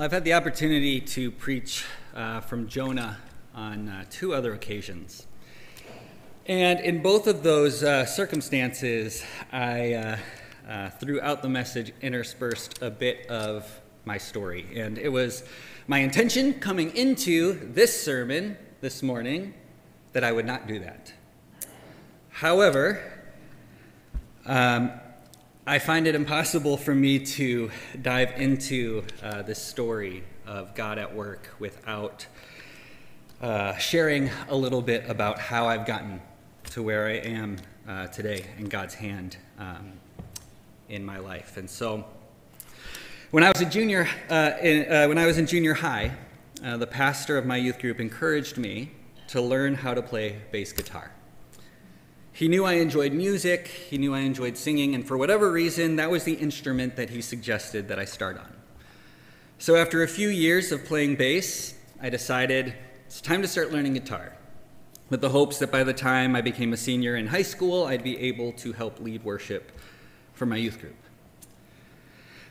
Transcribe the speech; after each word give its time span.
I've 0.00 0.12
had 0.12 0.22
the 0.22 0.34
opportunity 0.34 1.00
to 1.00 1.32
preach 1.32 1.84
uh, 2.14 2.38
from 2.42 2.68
Jonah 2.68 3.18
on 3.52 3.88
uh, 3.88 4.04
two 4.08 4.32
other 4.32 4.52
occasions. 4.52 5.26
And 6.46 6.78
in 6.78 7.02
both 7.02 7.26
of 7.26 7.42
those 7.42 7.82
uh, 7.82 8.06
circumstances, 8.06 9.24
I, 9.50 9.94
uh, 9.94 10.18
uh, 10.68 10.90
throughout 10.90 11.42
the 11.42 11.48
message, 11.48 11.92
interspersed 12.00 12.80
a 12.80 12.90
bit 12.90 13.26
of 13.26 13.68
my 14.04 14.18
story. 14.18 14.68
And 14.76 14.98
it 14.98 15.08
was 15.08 15.42
my 15.88 15.98
intention 15.98 16.54
coming 16.60 16.94
into 16.94 17.54
this 17.72 18.00
sermon 18.00 18.56
this 18.80 19.02
morning 19.02 19.52
that 20.12 20.22
I 20.22 20.30
would 20.30 20.46
not 20.46 20.68
do 20.68 20.78
that. 20.78 21.12
However, 22.28 23.02
um, 24.46 24.92
I 25.68 25.78
find 25.78 26.06
it 26.06 26.14
impossible 26.14 26.78
for 26.78 26.94
me 26.94 27.18
to 27.18 27.70
dive 28.00 28.40
into 28.40 29.04
uh, 29.22 29.42
this 29.42 29.62
story 29.62 30.24
of 30.46 30.74
God 30.74 30.96
at 30.96 31.14
work 31.14 31.54
without 31.58 32.26
uh, 33.42 33.76
sharing 33.76 34.30
a 34.48 34.56
little 34.56 34.80
bit 34.80 35.04
about 35.10 35.38
how 35.38 35.66
I've 35.66 35.84
gotten 35.84 36.22
to 36.70 36.82
where 36.82 37.06
I 37.06 37.16
am 37.16 37.58
uh, 37.86 38.06
today 38.06 38.46
in 38.56 38.70
God's 38.70 38.94
hand 38.94 39.36
um, 39.58 39.92
in 40.88 41.04
my 41.04 41.18
life. 41.18 41.58
And 41.58 41.68
so, 41.68 42.06
when 43.30 43.44
I 43.44 43.52
was 43.52 43.60
a 43.60 43.66
junior, 43.66 44.08
uh, 44.30 44.52
in, 44.62 44.90
uh, 44.90 45.06
when 45.06 45.18
I 45.18 45.26
was 45.26 45.36
in 45.36 45.46
junior 45.46 45.74
high, 45.74 46.12
uh, 46.64 46.78
the 46.78 46.86
pastor 46.86 47.36
of 47.36 47.44
my 47.44 47.58
youth 47.58 47.78
group 47.78 48.00
encouraged 48.00 48.56
me 48.56 48.92
to 49.26 49.42
learn 49.42 49.74
how 49.74 49.92
to 49.92 50.00
play 50.00 50.40
bass 50.50 50.72
guitar. 50.72 51.12
He 52.38 52.46
knew 52.46 52.64
I 52.64 52.74
enjoyed 52.74 53.12
music, 53.12 53.66
he 53.66 53.98
knew 53.98 54.14
I 54.14 54.20
enjoyed 54.20 54.56
singing, 54.56 54.94
and 54.94 55.04
for 55.04 55.18
whatever 55.18 55.50
reason, 55.50 55.96
that 55.96 56.08
was 56.08 56.22
the 56.22 56.34
instrument 56.34 56.94
that 56.94 57.10
he 57.10 57.20
suggested 57.20 57.88
that 57.88 57.98
I 57.98 58.04
start 58.04 58.38
on. 58.38 58.54
So 59.58 59.74
after 59.74 60.04
a 60.04 60.06
few 60.06 60.28
years 60.28 60.70
of 60.70 60.84
playing 60.84 61.16
bass, 61.16 61.74
I 62.00 62.10
decided 62.10 62.76
it's 63.06 63.20
time 63.20 63.42
to 63.42 63.48
start 63.48 63.72
learning 63.72 63.94
guitar, 63.94 64.36
with 65.10 65.20
the 65.20 65.30
hopes 65.30 65.58
that 65.58 65.72
by 65.72 65.82
the 65.82 65.92
time 65.92 66.36
I 66.36 66.40
became 66.40 66.72
a 66.72 66.76
senior 66.76 67.16
in 67.16 67.26
high 67.26 67.42
school, 67.42 67.86
I'd 67.86 68.04
be 68.04 68.16
able 68.20 68.52
to 68.52 68.72
help 68.72 69.00
lead 69.00 69.24
worship 69.24 69.72
for 70.32 70.46
my 70.46 70.58
youth 70.58 70.80
group. 70.80 70.94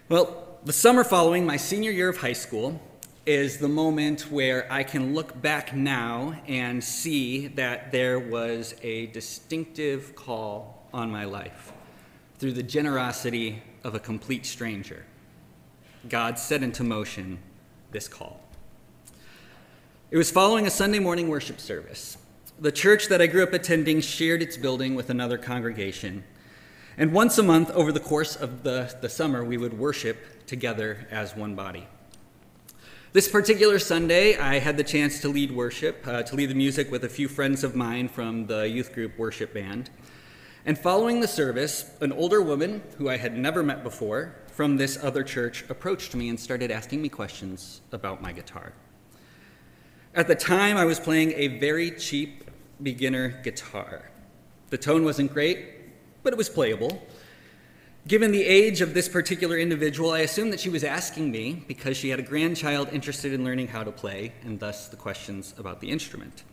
Well, 0.10 0.60
the 0.66 0.74
summer 0.74 1.06
following 1.06 1.46
my 1.46 1.56
senior 1.56 1.92
year 1.92 2.10
of 2.10 2.18
high 2.18 2.34
school, 2.34 2.82
is 3.28 3.58
the 3.58 3.68
moment 3.68 4.32
where 4.32 4.72
I 4.72 4.84
can 4.84 5.14
look 5.14 5.42
back 5.42 5.76
now 5.76 6.40
and 6.48 6.82
see 6.82 7.48
that 7.48 7.92
there 7.92 8.20
was 8.20 8.74
a 8.82 9.08
distinctive 9.08 10.16
call 10.16 10.88
on 10.94 11.12
my 11.12 11.26
life 11.26 11.74
through 12.40 12.54
the 12.54 12.64
generosity 12.64 13.62
of 13.84 13.96
a 13.96 14.00
complete 14.00 14.46
stranger. 14.46 15.06
God 16.08 16.40
set 16.40 16.64
into 16.64 16.86
motion 16.86 17.40
this 17.92 18.08
call. 18.08 18.40
It 20.10 20.16
was 20.16 20.32
following 20.32 20.66
a 20.66 20.70
Sunday 20.70 21.00
morning 21.00 21.28
worship 21.28 21.60
service. 21.60 22.18
The 22.58 22.72
church 22.72 23.10
that 23.10 23.22
I 23.22 23.28
grew 23.28 23.44
up 23.44 23.52
attending 23.52 24.00
shared 24.00 24.42
its 24.42 24.56
building 24.56 24.96
with 24.96 25.10
another 25.10 25.38
congregation. 25.38 26.24
And 26.98 27.12
once 27.12 27.38
a 27.38 27.44
month, 27.44 27.72
over 27.72 27.92
the 27.92 28.00
course 28.00 28.38
of 28.38 28.64
the, 28.64 28.96
the 29.02 29.10
summer, 29.10 29.44
we 29.44 29.58
would 29.58 29.78
worship 29.78 30.46
together 30.48 31.06
as 31.12 31.36
one 31.36 31.56
body. 31.56 31.88
This 33.14 33.30
particular 33.30 33.80
Sunday, 33.80 34.36
I 34.36 34.60
had 34.60 34.76
the 34.76 34.84
chance 34.84 35.22
to 35.22 35.30
lead 35.30 35.50
worship, 35.50 36.06
uh, 36.06 36.24
to 36.24 36.36
lead 36.36 36.50
the 36.50 36.56
music 36.56 36.92
with 36.92 37.06
a 37.06 37.10
few 37.10 37.30
friends 37.30 37.64
of 37.64 37.74
mine 37.74 38.10
from 38.10 38.48
the 38.48 38.68
youth 38.68 38.92
group 38.92 39.18
worship 39.18 39.54
band. 39.54 39.90
And 40.66 40.78
following 40.78 41.22
the 41.22 41.28
service, 41.28 41.90
an 42.02 42.12
older 42.12 42.42
woman 42.42 42.84
who 42.98 43.08
I 43.08 43.16
had 43.16 43.38
never 43.38 43.64
met 43.64 43.82
before 43.82 44.36
from 44.52 44.76
this 44.76 45.02
other 45.02 45.24
church 45.24 45.64
approached 45.70 46.16
me 46.16 46.28
and 46.28 46.38
started 46.38 46.70
asking 46.70 47.02
me 47.02 47.08
questions 47.08 47.80
about 47.94 48.22
my 48.22 48.34
guitar. 48.34 48.74
At 50.14 50.28
the 50.28 50.36
time, 50.36 50.76
I 50.76 50.84
was 50.84 51.00
playing 51.00 51.32
a 51.32 51.60
very 51.60 51.92
cheap 51.92 52.52
beginner 52.84 53.42
guitar. 53.42 54.12
The 54.70 54.78
tone 54.78 55.06
wasn't 55.06 55.34
great, 55.34 56.24
but 56.24 56.34
it 56.34 56.38
was 56.38 56.50
playable. 56.50 57.02
Given 58.08 58.32
the 58.32 58.46
age 58.46 58.80
of 58.80 58.94
this 58.94 59.10
particular 59.10 59.58
individual, 59.58 60.12
I 60.12 60.20
assumed 60.20 60.54
that 60.54 60.62
she 60.62 60.70
was 60.70 60.86
asking 60.86 61.30
me 61.30 61.66
because 61.68 61.98
she 61.98 62.08
had 62.08 62.20
a 62.20 62.24
grandchild 62.24 62.88
interested 62.94 63.34
in 63.34 63.44
learning 63.44 63.68
how 63.68 63.84
to 63.84 63.92
play, 63.92 64.32
and 64.46 64.58
thus 64.58 64.88
the 64.88 64.96
questions 64.96 65.54
about 65.58 65.82
the 65.82 65.90
instrument. 65.90 66.44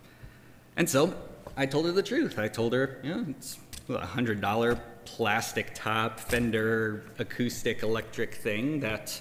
And 0.77 0.91
so 0.91 1.15
I 1.57 1.67
told 1.67 1.87
her 1.87 1.93
the 1.93 2.03
truth. 2.03 2.41
I 2.41 2.49
told 2.49 2.73
her, 2.73 2.99
you 3.05 3.15
know, 3.15 3.27
it's 3.31 3.61
a 3.89 4.05
hundred 4.05 4.41
dollar 4.41 4.81
plastic 5.05 5.75
top 5.75 6.19
Fender 6.19 7.05
acoustic 7.21 7.85
electric 7.85 8.35
thing 8.35 8.81
that 8.81 9.21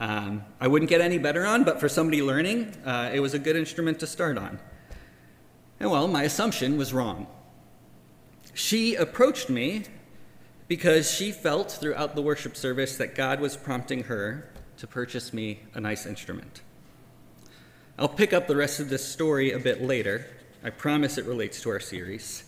um, 0.00 0.44
I 0.60 0.66
wouldn't 0.66 0.88
get 0.88 1.00
any 1.00 1.18
better 1.18 1.46
on, 1.46 1.62
but 1.62 1.78
for 1.78 1.88
somebody 1.88 2.22
learning, 2.22 2.74
uh, 2.84 3.12
it 3.14 3.20
was 3.20 3.34
a 3.34 3.38
good 3.38 3.54
instrument 3.54 4.00
to 4.00 4.08
start 4.08 4.36
on. 4.36 4.58
And 5.78 5.92
well, 5.92 6.08
my 6.08 6.24
assumption 6.24 6.76
was 6.76 6.92
wrong. 6.92 7.28
She 8.52 8.96
approached 8.96 9.48
me 9.48 9.84
because 10.72 11.10
she 11.10 11.30
felt 11.30 11.70
throughout 11.70 12.14
the 12.14 12.22
worship 12.22 12.56
service 12.56 12.96
that 12.96 13.14
God 13.14 13.40
was 13.40 13.58
prompting 13.58 14.04
her 14.04 14.48
to 14.78 14.86
purchase 14.86 15.30
me 15.34 15.60
a 15.74 15.80
nice 15.82 16.06
instrument. 16.06 16.62
I'll 17.98 18.08
pick 18.08 18.32
up 18.32 18.48
the 18.48 18.56
rest 18.56 18.80
of 18.80 18.88
this 18.88 19.06
story 19.06 19.52
a 19.52 19.58
bit 19.58 19.82
later. 19.82 20.26
I 20.64 20.70
promise 20.70 21.18
it 21.18 21.26
relates 21.26 21.60
to 21.60 21.68
our 21.68 21.78
series. 21.78 22.44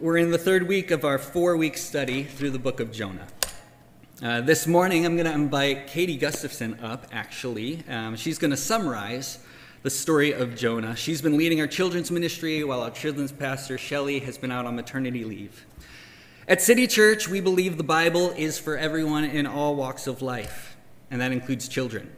We're 0.00 0.18
in 0.18 0.30
the 0.30 0.38
third 0.38 0.68
week 0.68 0.92
of 0.92 1.04
our 1.04 1.18
four 1.18 1.56
week 1.56 1.76
study 1.76 2.22
through 2.22 2.50
the 2.50 2.60
book 2.60 2.78
of 2.78 2.92
Jonah. 2.92 3.26
Uh, 4.22 4.40
this 4.40 4.68
morning, 4.68 5.04
I'm 5.04 5.16
going 5.16 5.26
to 5.26 5.34
invite 5.34 5.88
Katie 5.88 6.16
Gustafson 6.16 6.78
up, 6.84 7.08
actually. 7.10 7.82
Um, 7.88 8.14
she's 8.14 8.38
going 8.38 8.52
to 8.52 8.56
summarize 8.56 9.40
the 9.82 9.90
story 9.90 10.30
of 10.30 10.54
Jonah. 10.54 10.94
She's 10.94 11.20
been 11.20 11.36
leading 11.36 11.60
our 11.60 11.66
children's 11.66 12.12
ministry 12.12 12.62
while 12.62 12.80
our 12.80 12.92
children's 12.92 13.32
pastor, 13.32 13.76
Shelly, 13.76 14.20
has 14.20 14.38
been 14.38 14.52
out 14.52 14.66
on 14.66 14.76
maternity 14.76 15.24
leave. 15.24 15.66
At 16.48 16.60
City 16.60 16.88
Church, 16.88 17.28
we 17.28 17.40
believe 17.40 17.76
the 17.76 17.84
Bible 17.84 18.30
is 18.36 18.58
for 18.58 18.76
everyone 18.76 19.22
in 19.22 19.46
all 19.46 19.76
walks 19.76 20.08
of 20.08 20.22
life, 20.22 20.76
and 21.08 21.20
that 21.20 21.30
includes 21.30 21.68
children. 21.68 22.10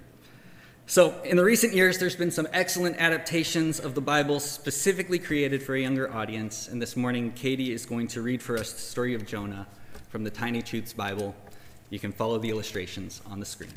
So, 0.86 1.20
in 1.24 1.36
the 1.36 1.44
recent 1.44 1.74
years, 1.74 1.98
there's 1.98 2.16
been 2.16 2.30
some 2.30 2.48
excellent 2.50 2.96
adaptations 2.96 3.78
of 3.78 3.94
the 3.94 4.00
Bible 4.00 4.40
specifically 4.40 5.18
created 5.18 5.62
for 5.62 5.74
a 5.74 5.80
younger 5.80 6.10
audience. 6.10 6.68
And 6.68 6.80
this 6.80 6.96
morning, 6.96 7.32
Katie 7.32 7.70
is 7.70 7.84
going 7.84 8.08
to 8.08 8.22
read 8.22 8.42
for 8.42 8.56
us 8.56 8.72
the 8.72 8.80
story 8.80 9.12
of 9.12 9.26
Jonah 9.26 9.66
from 10.08 10.24
the 10.24 10.30
Tiny 10.30 10.62
Truths 10.62 10.94
Bible. 10.94 11.34
You 11.91 11.98
can 11.98 12.10
follow 12.10 12.38
the 12.38 12.48
illustrations 12.48 13.20
on 13.26 13.41
the 13.41 13.46
screen. 13.46 13.74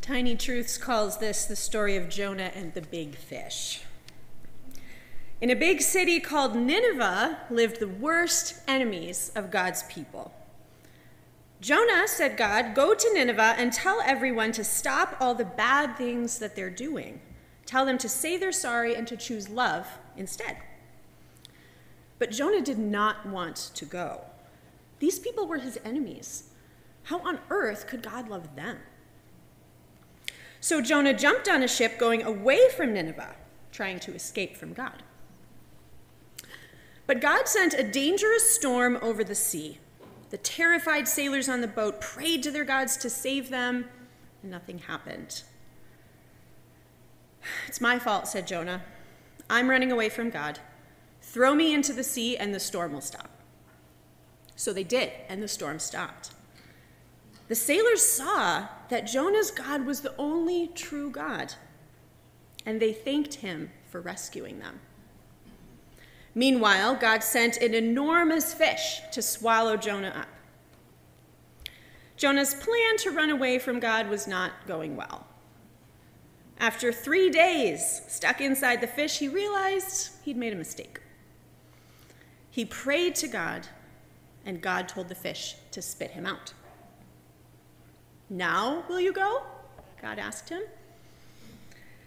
Tiny 0.00 0.34
Truths 0.34 0.78
calls 0.78 1.18
this 1.18 1.44
the 1.44 1.56
story 1.56 1.96
of 1.96 2.08
Jonah 2.08 2.50
and 2.54 2.72
the 2.72 2.80
big 2.80 3.14
fish. 3.14 3.82
In 5.40 5.50
a 5.50 5.56
big 5.56 5.80
city 5.80 6.18
called 6.18 6.56
Nineveh 6.56 7.38
lived 7.48 7.78
the 7.78 7.86
worst 7.86 8.60
enemies 8.66 9.30
of 9.36 9.52
God's 9.52 9.84
people. 9.84 10.32
Jonah, 11.60 12.08
said 12.08 12.36
God, 12.36 12.74
go 12.74 12.92
to 12.92 13.14
Nineveh 13.14 13.54
and 13.56 13.72
tell 13.72 14.00
everyone 14.04 14.50
to 14.52 14.64
stop 14.64 15.16
all 15.20 15.34
the 15.34 15.44
bad 15.44 15.96
things 15.96 16.40
that 16.40 16.56
they're 16.56 16.70
doing. 16.70 17.20
Tell 17.66 17.84
them 17.84 17.98
to 17.98 18.08
say 18.08 18.36
they're 18.36 18.50
sorry 18.50 18.96
and 18.96 19.06
to 19.06 19.16
choose 19.16 19.48
love 19.48 19.86
instead. 20.16 20.56
But 22.18 22.32
Jonah 22.32 22.60
did 22.60 22.78
not 22.78 23.24
want 23.24 23.56
to 23.74 23.84
go. 23.84 24.22
These 24.98 25.20
people 25.20 25.46
were 25.46 25.58
his 25.58 25.78
enemies. 25.84 26.50
How 27.04 27.20
on 27.20 27.38
earth 27.48 27.86
could 27.86 28.02
God 28.02 28.28
love 28.28 28.56
them? 28.56 28.78
So 30.60 30.80
Jonah 30.80 31.14
jumped 31.14 31.48
on 31.48 31.62
a 31.62 31.68
ship 31.68 31.96
going 31.96 32.24
away 32.24 32.68
from 32.76 32.92
Nineveh, 32.92 33.36
trying 33.70 34.00
to 34.00 34.14
escape 34.14 34.56
from 34.56 34.72
God. 34.72 35.04
But 37.08 37.22
God 37.22 37.48
sent 37.48 37.72
a 37.72 37.82
dangerous 37.82 38.54
storm 38.54 38.98
over 39.00 39.24
the 39.24 39.34
sea. 39.34 39.78
The 40.28 40.36
terrified 40.36 41.08
sailors 41.08 41.48
on 41.48 41.62
the 41.62 41.66
boat 41.66 42.02
prayed 42.02 42.42
to 42.42 42.50
their 42.50 42.66
gods 42.66 42.98
to 42.98 43.08
save 43.08 43.48
them, 43.48 43.86
and 44.42 44.52
nothing 44.52 44.78
happened. 44.78 45.42
It's 47.66 47.80
my 47.80 47.98
fault, 47.98 48.28
said 48.28 48.46
Jonah. 48.46 48.82
I'm 49.48 49.70
running 49.70 49.90
away 49.90 50.10
from 50.10 50.28
God. 50.28 50.58
Throw 51.22 51.54
me 51.54 51.72
into 51.72 51.94
the 51.94 52.04
sea, 52.04 52.36
and 52.36 52.54
the 52.54 52.60
storm 52.60 52.92
will 52.92 53.00
stop. 53.00 53.30
So 54.54 54.74
they 54.74 54.84
did, 54.84 55.10
and 55.30 55.42
the 55.42 55.48
storm 55.48 55.78
stopped. 55.78 56.32
The 57.46 57.54
sailors 57.54 58.02
saw 58.02 58.68
that 58.90 59.06
Jonah's 59.06 59.50
God 59.50 59.86
was 59.86 60.02
the 60.02 60.14
only 60.18 60.66
true 60.74 61.10
God, 61.10 61.54
and 62.66 62.82
they 62.82 62.92
thanked 62.92 63.36
him 63.36 63.70
for 63.86 64.02
rescuing 64.02 64.58
them. 64.58 64.80
Meanwhile, 66.38 66.94
God 67.00 67.24
sent 67.24 67.56
an 67.56 67.74
enormous 67.74 68.54
fish 68.54 69.00
to 69.10 69.20
swallow 69.20 69.76
Jonah 69.76 70.14
up. 70.20 70.28
Jonah's 72.16 72.54
plan 72.54 72.96
to 72.98 73.10
run 73.10 73.30
away 73.30 73.58
from 73.58 73.80
God 73.80 74.08
was 74.08 74.28
not 74.28 74.52
going 74.64 74.94
well. 74.94 75.26
After 76.60 76.92
three 76.92 77.28
days 77.28 78.02
stuck 78.06 78.40
inside 78.40 78.80
the 78.80 78.86
fish, 78.86 79.18
he 79.18 79.26
realized 79.26 80.12
he'd 80.22 80.36
made 80.36 80.52
a 80.52 80.56
mistake. 80.56 81.00
He 82.52 82.64
prayed 82.64 83.16
to 83.16 83.26
God, 83.26 83.66
and 84.46 84.62
God 84.62 84.88
told 84.88 85.08
the 85.08 85.16
fish 85.16 85.56
to 85.72 85.82
spit 85.82 86.12
him 86.12 86.24
out. 86.24 86.52
Now 88.30 88.84
will 88.88 89.00
you 89.00 89.12
go? 89.12 89.42
God 90.00 90.20
asked 90.20 90.50
him. 90.50 90.62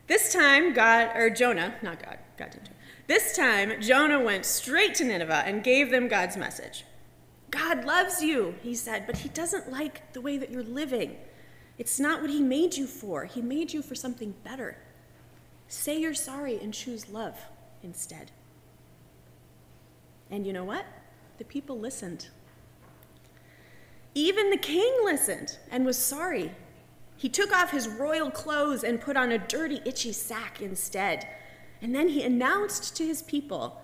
This 0.07 0.31
time, 0.31 0.71
God, 0.71 1.17
or 1.17 1.29
Jonah, 1.29 1.75
not 1.81 2.01
God, 2.01 2.17
God 2.37 2.51
didn't. 2.51 2.69
This 3.11 3.35
time, 3.35 3.81
Jonah 3.81 4.21
went 4.21 4.45
straight 4.45 4.95
to 4.95 5.03
Nineveh 5.03 5.43
and 5.45 5.65
gave 5.65 5.91
them 5.91 6.07
God's 6.07 6.37
message. 6.37 6.85
God 7.49 7.83
loves 7.83 8.23
you, 8.23 8.55
he 8.63 8.73
said, 8.73 9.05
but 9.05 9.17
he 9.17 9.27
doesn't 9.27 9.69
like 9.69 10.13
the 10.13 10.21
way 10.21 10.37
that 10.37 10.49
you're 10.49 10.63
living. 10.63 11.17
It's 11.77 11.99
not 11.99 12.21
what 12.21 12.29
he 12.29 12.41
made 12.41 12.77
you 12.77 12.87
for. 12.87 13.25
He 13.25 13.41
made 13.41 13.73
you 13.73 13.81
for 13.81 13.95
something 13.95 14.33
better. 14.45 14.77
Say 15.67 15.99
you're 15.99 16.13
sorry 16.13 16.57
and 16.61 16.73
choose 16.73 17.09
love 17.09 17.37
instead. 17.83 18.31
And 20.29 20.47
you 20.47 20.53
know 20.53 20.63
what? 20.63 20.85
The 21.37 21.43
people 21.43 21.77
listened. 21.77 22.29
Even 24.15 24.51
the 24.51 24.55
king 24.55 24.95
listened 25.03 25.57
and 25.69 25.85
was 25.85 25.97
sorry. 25.97 26.55
He 27.17 27.27
took 27.27 27.51
off 27.51 27.71
his 27.71 27.89
royal 27.89 28.31
clothes 28.31 28.85
and 28.85 29.01
put 29.01 29.17
on 29.17 29.33
a 29.33 29.37
dirty, 29.37 29.81
itchy 29.83 30.13
sack 30.13 30.61
instead. 30.61 31.27
And 31.81 31.95
then 31.95 32.09
he 32.09 32.23
announced 32.23 32.95
to 32.97 33.05
his 33.05 33.21
people 33.21 33.81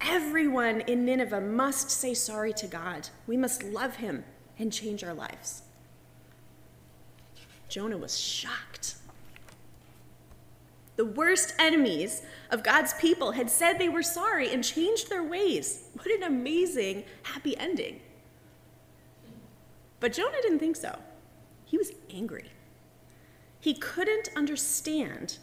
everyone 0.00 0.80
in 0.82 1.04
Nineveh 1.04 1.40
must 1.40 1.90
say 1.90 2.14
sorry 2.14 2.52
to 2.54 2.66
God. 2.66 3.08
We 3.26 3.36
must 3.36 3.62
love 3.62 3.96
him 3.96 4.24
and 4.58 4.72
change 4.72 5.04
our 5.04 5.14
lives. 5.14 5.62
Jonah 7.68 7.98
was 7.98 8.18
shocked. 8.18 8.96
The 10.96 11.04
worst 11.04 11.54
enemies 11.60 12.22
of 12.50 12.64
God's 12.64 12.92
people 12.94 13.32
had 13.32 13.50
said 13.50 13.78
they 13.78 13.88
were 13.88 14.02
sorry 14.02 14.52
and 14.52 14.64
changed 14.64 15.08
their 15.08 15.22
ways. 15.22 15.84
What 15.92 16.10
an 16.10 16.24
amazing, 16.24 17.04
happy 17.22 17.56
ending. 17.56 18.00
But 20.00 20.12
Jonah 20.12 20.42
didn't 20.42 20.58
think 20.58 20.74
so. 20.74 20.98
He 21.64 21.78
was 21.78 21.92
angry. 22.10 22.50
He 23.60 23.74
couldn't 23.74 24.30
understand 24.34 25.38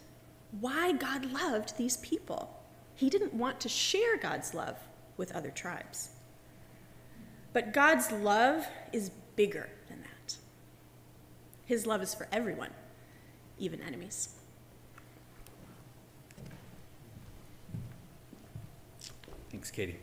why 0.59 0.91
God 0.93 1.25
loved 1.31 1.77
these 1.77 1.97
people. 1.97 2.61
He 2.95 3.09
didn't 3.09 3.33
want 3.33 3.59
to 3.61 3.69
share 3.69 4.17
God's 4.17 4.53
love 4.53 4.77
with 5.17 5.31
other 5.33 5.51
tribes. 5.51 6.09
But 7.53 7.73
God's 7.73 8.11
love 8.11 8.65
is 8.91 9.11
bigger 9.35 9.69
than 9.87 10.01
that. 10.01 10.35
His 11.65 11.85
love 11.85 12.01
is 12.01 12.13
for 12.13 12.27
everyone, 12.31 12.71
even 13.57 13.81
enemies. 13.81 14.29
Thanks, 19.49 19.71
Katie. 19.71 19.99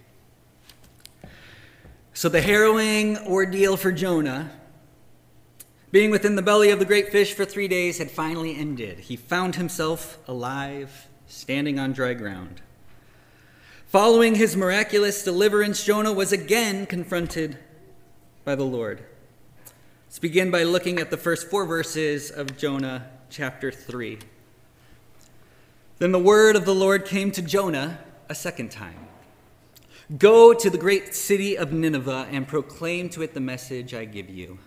So, 2.14 2.28
the 2.28 2.40
harrowing 2.40 3.18
ordeal 3.26 3.76
for 3.76 3.92
Jonah, 3.92 4.50
being 5.92 6.10
within 6.10 6.36
the 6.36 6.42
belly 6.42 6.70
of 6.70 6.78
the 6.78 6.86
great 6.86 7.12
fish 7.12 7.34
for 7.34 7.44
three 7.44 7.68
days, 7.68 7.98
had 7.98 8.10
finally 8.10 8.56
ended. 8.56 8.98
He 8.98 9.14
found 9.14 9.56
himself 9.56 10.18
alive, 10.26 11.06
standing 11.26 11.78
on 11.78 11.92
dry 11.92 12.14
ground. 12.14 12.62
Following 13.88 14.36
his 14.36 14.56
miraculous 14.56 15.22
deliverance, 15.22 15.84
Jonah 15.84 16.14
was 16.14 16.32
again 16.32 16.86
confronted 16.86 17.58
by 18.42 18.54
the 18.54 18.64
Lord. 18.64 19.04
Let's 20.06 20.18
begin 20.18 20.50
by 20.50 20.62
looking 20.62 20.98
at 20.98 21.10
the 21.10 21.18
first 21.18 21.50
four 21.50 21.66
verses 21.66 22.30
of 22.30 22.56
Jonah 22.56 23.10
chapter 23.28 23.70
3. 23.70 24.18
Then 25.98 26.12
the 26.12 26.18
word 26.18 26.56
of 26.56 26.64
the 26.64 26.74
Lord 26.74 27.04
came 27.04 27.30
to 27.32 27.42
Jonah 27.42 27.98
a 28.30 28.34
second 28.34 28.70
time 28.70 29.08
Go 30.18 30.52
to 30.54 30.68
the 30.68 30.78
great 30.78 31.14
city 31.14 31.56
of 31.56 31.72
Nineveh 31.72 32.28
and 32.30 32.48
proclaim 32.48 33.08
to 33.10 33.22
it 33.22 33.34
the 33.34 33.40
message 33.40 33.94
I 33.94 34.06
give 34.06 34.28
you. 34.28 34.58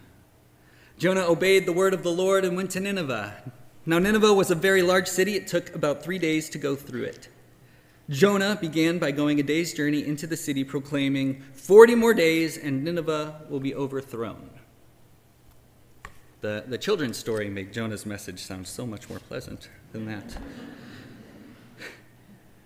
Jonah 0.97 1.25
obeyed 1.25 1.65
the 1.65 1.73
word 1.73 1.93
of 1.93 2.03
the 2.03 2.11
Lord 2.11 2.45
and 2.45 2.55
went 2.55 2.71
to 2.71 2.79
Nineveh. 2.79 3.51
Now, 3.85 3.99
Nineveh 3.99 4.33
was 4.33 4.49
a 4.49 4.55
very 4.55 4.81
large 4.81 5.07
city. 5.07 5.35
It 5.35 5.47
took 5.47 5.73
about 5.75 6.01
three 6.01 6.17
days 6.17 6.49
to 6.49 6.57
go 6.57 6.75
through 6.75 7.03
it. 7.03 7.29
Jonah 8.09 8.55
began 8.55 8.99
by 8.99 9.11
going 9.11 9.39
a 9.39 9.43
day's 9.43 9.73
journey 9.73 10.05
into 10.05 10.27
the 10.27 10.37
city, 10.37 10.63
proclaiming, 10.63 11.41
40 11.53 11.95
more 11.95 12.13
days 12.13 12.57
and 12.57 12.83
Nineveh 12.83 13.41
will 13.49 13.59
be 13.59 13.73
overthrown. 13.73 14.49
The, 16.41 16.63
the 16.67 16.77
children's 16.77 17.17
story 17.17 17.49
made 17.49 17.73
Jonah's 17.73 18.05
message 18.05 18.39
sound 18.39 18.67
so 18.67 18.85
much 18.85 19.09
more 19.09 19.19
pleasant 19.19 19.69
than 19.91 20.05
that. 20.05 20.37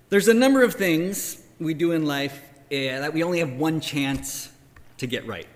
There's 0.09 0.27
a 0.27 0.33
number 0.33 0.63
of 0.63 0.73
things 0.75 1.41
we 1.59 1.73
do 1.73 1.93
in 1.93 2.05
life 2.05 2.41
uh, 2.71 2.99
that 2.99 3.13
we 3.13 3.23
only 3.23 3.39
have 3.39 3.53
one 3.53 3.79
chance 3.79 4.51
to 4.97 5.07
get 5.07 5.25
right. 5.25 5.47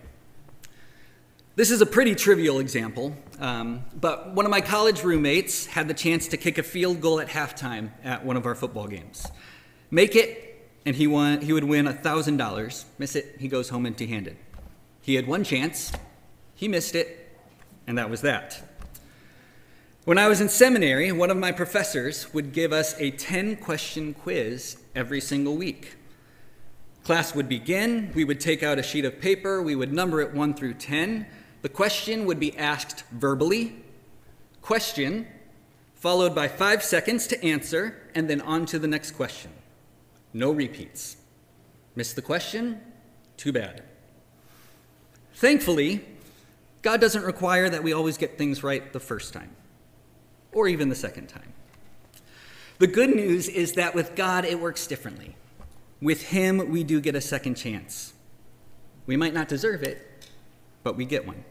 This 1.56 1.70
is 1.70 1.82
a 1.82 1.86
pretty 1.86 2.16
trivial 2.16 2.58
example, 2.58 3.16
um, 3.40 3.84
but 3.94 4.34
one 4.34 4.44
of 4.44 4.50
my 4.50 4.60
college 4.60 5.04
roommates 5.04 5.68
had 5.68 5.88
the 5.88 5.94
chance 5.94 6.28
to 6.30 6.38
kick 6.38 6.58
a 6.58 6.64
field 6.64 7.00
goal 7.00 7.20
at 7.20 7.28
halftime 7.28 7.92
at 8.04 8.26
one 8.26 8.38
of 8.38 8.48
our 8.48 8.56
football 8.56 8.88
games. 8.88 9.28
Make 9.92 10.16
it, 10.16 10.68
and 10.84 10.96
he, 10.96 11.06
won, 11.06 11.42
he 11.42 11.54
would 11.54 11.64
win 11.64 11.86
$1,000. 11.86 12.86
Miss 12.98 13.16
it, 13.16 13.36
he 13.38 13.48
goes 13.48 13.70
home 13.70 13.86
empty 13.86 14.08
handed. 14.08 14.36
He 15.00 15.14
had 15.14 15.28
one 15.28 15.44
chance, 15.44 15.92
he 16.56 16.68
missed 16.68 16.96
it, 16.96 17.38
and 17.86 18.00
that 18.00 18.10
was 18.10 18.22
that. 18.22 18.60
When 20.06 20.18
I 20.18 20.28
was 20.28 20.42
in 20.42 20.50
seminary, 20.50 21.12
one 21.12 21.30
of 21.30 21.38
my 21.38 21.52
professors 21.52 22.34
would 22.34 22.52
give 22.52 22.74
us 22.74 23.00
a 23.00 23.12
10 23.12 23.58
question 23.58 24.16
quiz 24.16 24.78
every 24.96 25.22
single 25.22 25.56
week. 25.56 25.98
Class 27.04 27.36
would 27.36 27.48
begin, 27.48 28.12
we 28.16 28.24
would 28.24 28.40
take 28.40 28.64
out 28.64 28.80
a 28.80 28.84
sheet 28.84 29.06
of 29.06 29.22
paper, 29.22 29.62
we 29.62 29.76
would 29.76 29.94
number 29.94 30.20
it 30.20 30.34
1 30.34 30.56
through 30.56 30.74
10. 30.74 31.28
The 31.64 31.70
question 31.70 32.26
would 32.26 32.42
be 32.42 32.56
asked 32.58 33.06
verbally, 33.10 33.78
question, 34.62 35.26
followed 35.96 36.36
by 36.36 36.50
five 36.50 36.84
seconds 36.84 37.26
to 37.28 37.42
answer, 37.42 38.10
and 38.14 38.30
then 38.30 38.42
on 38.42 38.66
to 38.68 38.78
the 38.78 38.88
next 38.88 39.12
question. 39.12 39.50
No 40.34 40.52
repeats. 40.52 41.16
Miss 41.96 42.12
the 42.12 42.22
question? 42.22 42.82
Too 43.38 43.54
bad. 43.54 43.82
Thankfully, 45.36 46.04
God 46.82 47.00
doesn't 47.00 47.24
require 47.24 47.70
that 47.70 47.82
we 47.82 47.94
always 47.94 48.18
get 48.18 48.38
things 48.38 48.62
right 48.62 48.92
the 48.92 49.00
first 49.00 49.34
time, 49.34 49.56
or 50.52 50.68
even 50.68 50.90
the 50.90 50.96
second 50.96 51.28
time. 51.28 51.54
The 52.80 52.88
good 52.88 53.16
news 53.16 53.48
is 53.48 53.72
that 53.74 53.96
with 53.96 54.16
God, 54.16 54.44
it 54.44 54.60
works 54.60 54.86
differently. 54.86 55.38
With 56.02 56.24
Him, 56.24 56.70
we 56.70 56.84
do 56.84 57.00
get 57.00 57.16
a 57.16 57.22
second 57.22 57.56
chance. 57.56 58.12
We 59.06 59.16
might 59.16 59.34
not 59.34 59.48
deserve 59.48 59.82
it, 59.82 60.13
but 60.84 60.96
we 60.96 61.06
get 61.06 61.26
one. 61.26 61.44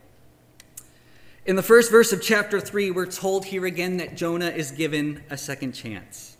In 1.44 1.56
the 1.56 1.62
first 1.62 1.90
verse 1.90 2.12
of 2.12 2.22
chapter 2.22 2.60
3, 2.60 2.92
we're 2.92 3.06
told 3.06 3.46
here 3.46 3.66
again 3.66 3.96
that 3.96 4.16
Jonah 4.16 4.50
is 4.50 4.70
given 4.70 5.24
a 5.28 5.36
second 5.36 5.72
chance. 5.72 6.36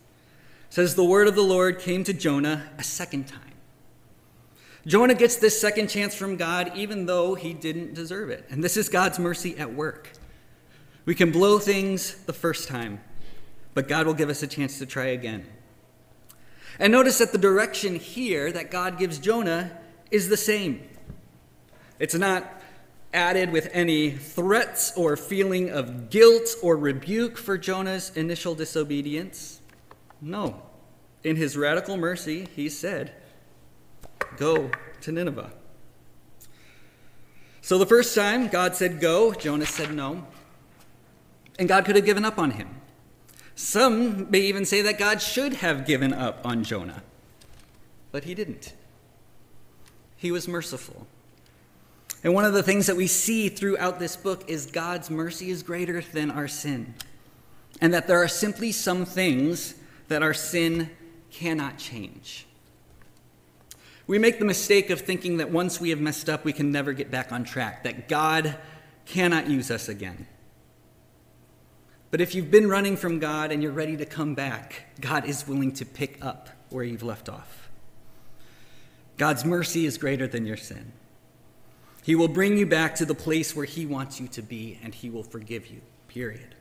It 0.69 0.73
says, 0.73 0.95
The 0.95 1.03
word 1.03 1.27
of 1.27 1.35
the 1.35 1.41
Lord 1.41 1.79
came 1.79 2.05
to 2.05 2.13
Jonah 2.13 2.69
a 2.77 2.83
second 2.83 3.27
time. 3.27 3.53
Jonah 4.85 5.13
gets 5.13 5.37
this 5.37 5.59
second 5.59 5.87
chance 5.87 6.13
from 6.13 6.35
God 6.35 6.71
even 6.75 7.05
though 7.05 7.35
he 7.35 7.53
didn't 7.53 7.93
deserve 7.93 8.29
it. 8.29 8.45
And 8.49 8.63
this 8.63 8.77
is 8.77 8.89
God's 8.89 9.19
mercy 9.19 9.57
at 9.57 9.73
work. 9.73 10.11
We 11.05 11.15
can 11.15 11.31
blow 11.31 11.59
things 11.59 12.15
the 12.23 12.33
first 12.33 12.67
time, 12.67 13.01
but 13.73 13.87
God 13.87 14.05
will 14.05 14.13
give 14.13 14.29
us 14.29 14.43
a 14.43 14.47
chance 14.47 14.79
to 14.79 14.85
try 14.85 15.07
again. 15.07 15.45
And 16.79 16.91
notice 16.91 17.17
that 17.17 17.31
the 17.31 17.37
direction 17.37 17.95
here 17.95 18.51
that 18.51 18.71
God 18.71 18.97
gives 18.97 19.19
Jonah 19.19 19.77
is 20.11 20.29
the 20.29 20.37
same. 20.37 20.87
It's 21.99 22.15
not 22.15 22.61
added 23.13 23.51
with 23.51 23.69
any 23.71 24.11
threats 24.11 24.91
or 24.97 25.15
feeling 25.15 25.69
of 25.69 26.09
guilt 26.09 26.49
or 26.61 26.75
rebuke 26.75 27.37
for 27.37 27.57
Jonah's 27.57 28.15
initial 28.15 28.55
disobedience. 28.55 29.61
No. 30.19 30.61
In 31.23 31.35
his 31.35 31.55
radical 31.55 31.95
mercy, 31.95 32.47
he 32.55 32.69
said, 32.69 33.13
Go 34.37 34.71
to 35.01 35.11
Nineveh. 35.11 35.51
So 37.61 37.77
the 37.77 37.85
first 37.85 38.13
time 38.13 38.47
God 38.49 38.75
said 38.75 38.99
go, 38.99 39.31
Jonah 39.31 39.65
said 39.65 39.93
no. 39.93 40.27
And 41.57 41.67
God 41.67 41.85
could 41.85 41.95
have 41.95 42.03
given 42.03 42.25
up 42.25 42.37
on 42.37 42.51
him. 42.51 42.81
Some 43.55 44.29
may 44.29 44.39
even 44.39 44.65
say 44.65 44.81
that 44.81 44.97
God 44.97 45.21
should 45.21 45.53
have 45.55 45.85
given 45.85 46.11
up 46.11 46.41
on 46.43 46.63
Jonah, 46.63 47.03
but 48.11 48.23
he 48.23 48.33
didn't. 48.33 48.73
He 50.17 50.31
was 50.31 50.47
merciful. 50.47 51.07
And 52.23 52.33
one 52.33 52.45
of 52.45 52.53
the 52.53 52.63
things 52.63 52.87
that 52.87 52.95
we 52.95 53.07
see 53.07 53.49
throughout 53.49 53.99
this 53.99 54.15
book 54.15 54.45
is 54.47 54.65
God's 54.65 55.09
mercy 55.09 55.49
is 55.49 55.61
greater 55.61 56.01
than 56.01 56.31
our 56.31 56.47
sin, 56.47 56.93
and 57.81 57.93
that 57.93 58.07
there 58.07 58.23
are 58.23 58.29
simply 58.29 58.71
some 58.71 59.05
things 59.05 59.75
that 60.07 60.23
our 60.23 60.33
sin 60.33 60.89
cannot 61.31 61.77
change. 61.77 62.45
We 64.07 64.19
make 64.19 64.39
the 64.39 64.45
mistake 64.45 64.89
of 64.89 65.01
thinking 65.01 65.37
that 65.37 65.49
once 65.49 65.81
we 65.81 65.89
have 65.89 65.99
messed 65.99 66.29
up, 66.29 66.45
we 66.45 66.53
can 66.53 66.71
never 66.71 66.93
get 66.93 67.11
back 67.11 67.31
on 67.31 67.43
track, 67.43 67.83
that 67.83 68.07
God 68.07 68.57
cannot 69.05 69.49
use 69.49 69.69
us 69.69 69.89
again. 69.89 70.27
But 72.11 72.21
if 72.21 72.35
you've 72.35 72.51
been 72.51 72.69
running 72.69 72.95
from 72.95 73.19
God 73.19 73.51
and 73.51 73.63
you're 73.63 73.71
ready 73.71 73.97
to 73.97 74.05
come 74.05 74.35
back, 74.35 74.85
God 75.01 75.25
is 75.25 75.47
willing 75.47 75.71
to 75.73 75.85
pick 75.85 76.23
up 76.23 76.49
where 76.69 76.83
you've 76.83 77.03
left 77.03 77.27
off. 77.27 77.69
God's 79.17 79.43
mercy 79.43 79.85
is 79.85 79.97
greater 79.97 80.27
than 80.27 80.45
your 80.45 80.57
sin. 80.57 80.91
He 82.03 82.15
will 82.15 82.27
bring 82.27 82.57
you 82.57 82.65
back 82.65 82.95
to 82.95 83.05
the 83.05 83.15
place 83.15 83.55
where 83.55 83.65
He 83.65 83.85
wants 83.85 84.19
you 84.19 84.27
to 84.29 84.41
be, 84.41 84.77
and 84.83 84.93
He 84.93 85.09
will 85.09 85.23
forgive 85.23 85.67
you, 85.67 85.81
period. 86.07 86.55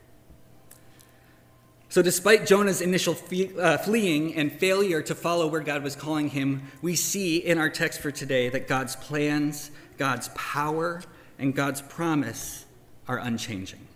So, 1.92 2.00
despite 2.00 2.46
Jonah's 2.46 2.80
initial 2.80 3.14
uh, 3.61 3.76
fleeing 3.76 4.34
and 4.34 4.50
failure 4.50 5.02
to 5.02 5.14
follow 5.14 5.46
where 5.46 5.61
God 5.61 5.82
was 5.82 5.94
calling 5.94 6.30
him, 6.30 6.62
we 6.80 6.96
see 6.96 7.37
in 7.37 7.58
our 7.58 7.68
text 7.68 8.00
for 8.00 8.11
today 8.11 8.49
that 8.49 8.66
God's 8.66 8.96
plans, 8.96 9.70
God's 9.99 10.30
power, 10.30 11.02
and 11.38 11.54
God's 11.54 11.82
promise 11.82 12.64
are 13.06 13.18
unchanging. 13.18 13.87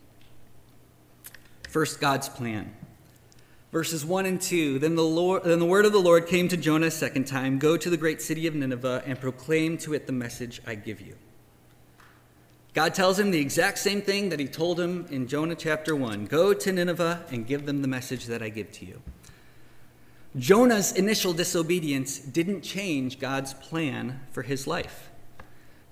First, 1.71 1.99
God's 1.99 2.29
plan. 2.29 2.77
Verses 3.73 4.05
1 4.05 4.27
and 4.27 4.43
2 4.43 4.79
then 4.79 4.95
the, 4.95 5.03
Lord, 5.03 5.45
then 5.45 5.59
the 5.59 5.65
word 5.65 5.87
of 5.87 5.93
the 5.93 5.99
Lord 5.99 6.27
came 6.27 6.49
to 6.49 6.57
Jonah 6.59 6.89
a 6.89 6.91
second 6.91 7.27
time 7.27 7.59
Go 7.59 7.79
to 7.79 7.89
the 7.89 7.97
great 7.97 8.21
city 8.21 8.47
of 8.47 8.55
Nineveh 8.55 9.05
and 9.07 9.19
proclaim 9.19 9.79
to 9.79 9.95
it 9.95 10.07
the 10.07 10.13
message 10.13 10.61
I 10.67 10.75
give 10.75 11.01
you. 11.01 11.17
God 12.77 12.93
tells 12.93 13.19
him 13.19 13.31
the 13.31 13.41
exact 13.41 13.79
same 13.79 14.03
thing 14.03 14.29
that 14.29 14.39
he 14.39 14.47
told 14.47 14.79
him 14.79 15.07
in 15.09 15.29
Jonah 15.29 15.55
chapter 15.55 15.97
1 15.97 16.27
Go 16.27 16.53
to 16.53 16.71
Nineveh 16.71 17.25
and 17.31 17.47
give 17.47 17.65
them 17.65 17.81
the 17.81 17.89
message 17.89 18.27
that 18.27 18.43
I 18.43 18.51
give 18.51 18.71
to 18.73 18.85
you. 18.85 19.01
Jonah's 20.37 20.93
initial 20.93 21.33
disobedience 21.33 22.19
didn't 22.19 22.61
change 22.61 23.19
God's 23.19 23.55
plan 23.55 24.21
for 24.31 24.43
his 24.43 24.67
life. 24.67 25.09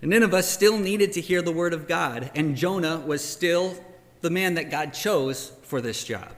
Nineveh 0.02 0.42
still 0.42 0.76
needed 0.76 1.14
to 1.14 1.22
hear 1.22 1.40
the 1.40 1.52
word 1.52 1.72
of 1.72 1.88
God, 1.88 2.30
and 2.34 2.54
Jonah 2.54 2.98
was 2.98 3.24
still 3.24 3.82
the 4.20 4.28
man 4.28 4.52
that 4.52 4.70
God 4.70 4.92
chose 4.92 5.52
for 5.62 5.80
this 5.80 6.04
job. 6.04 6.34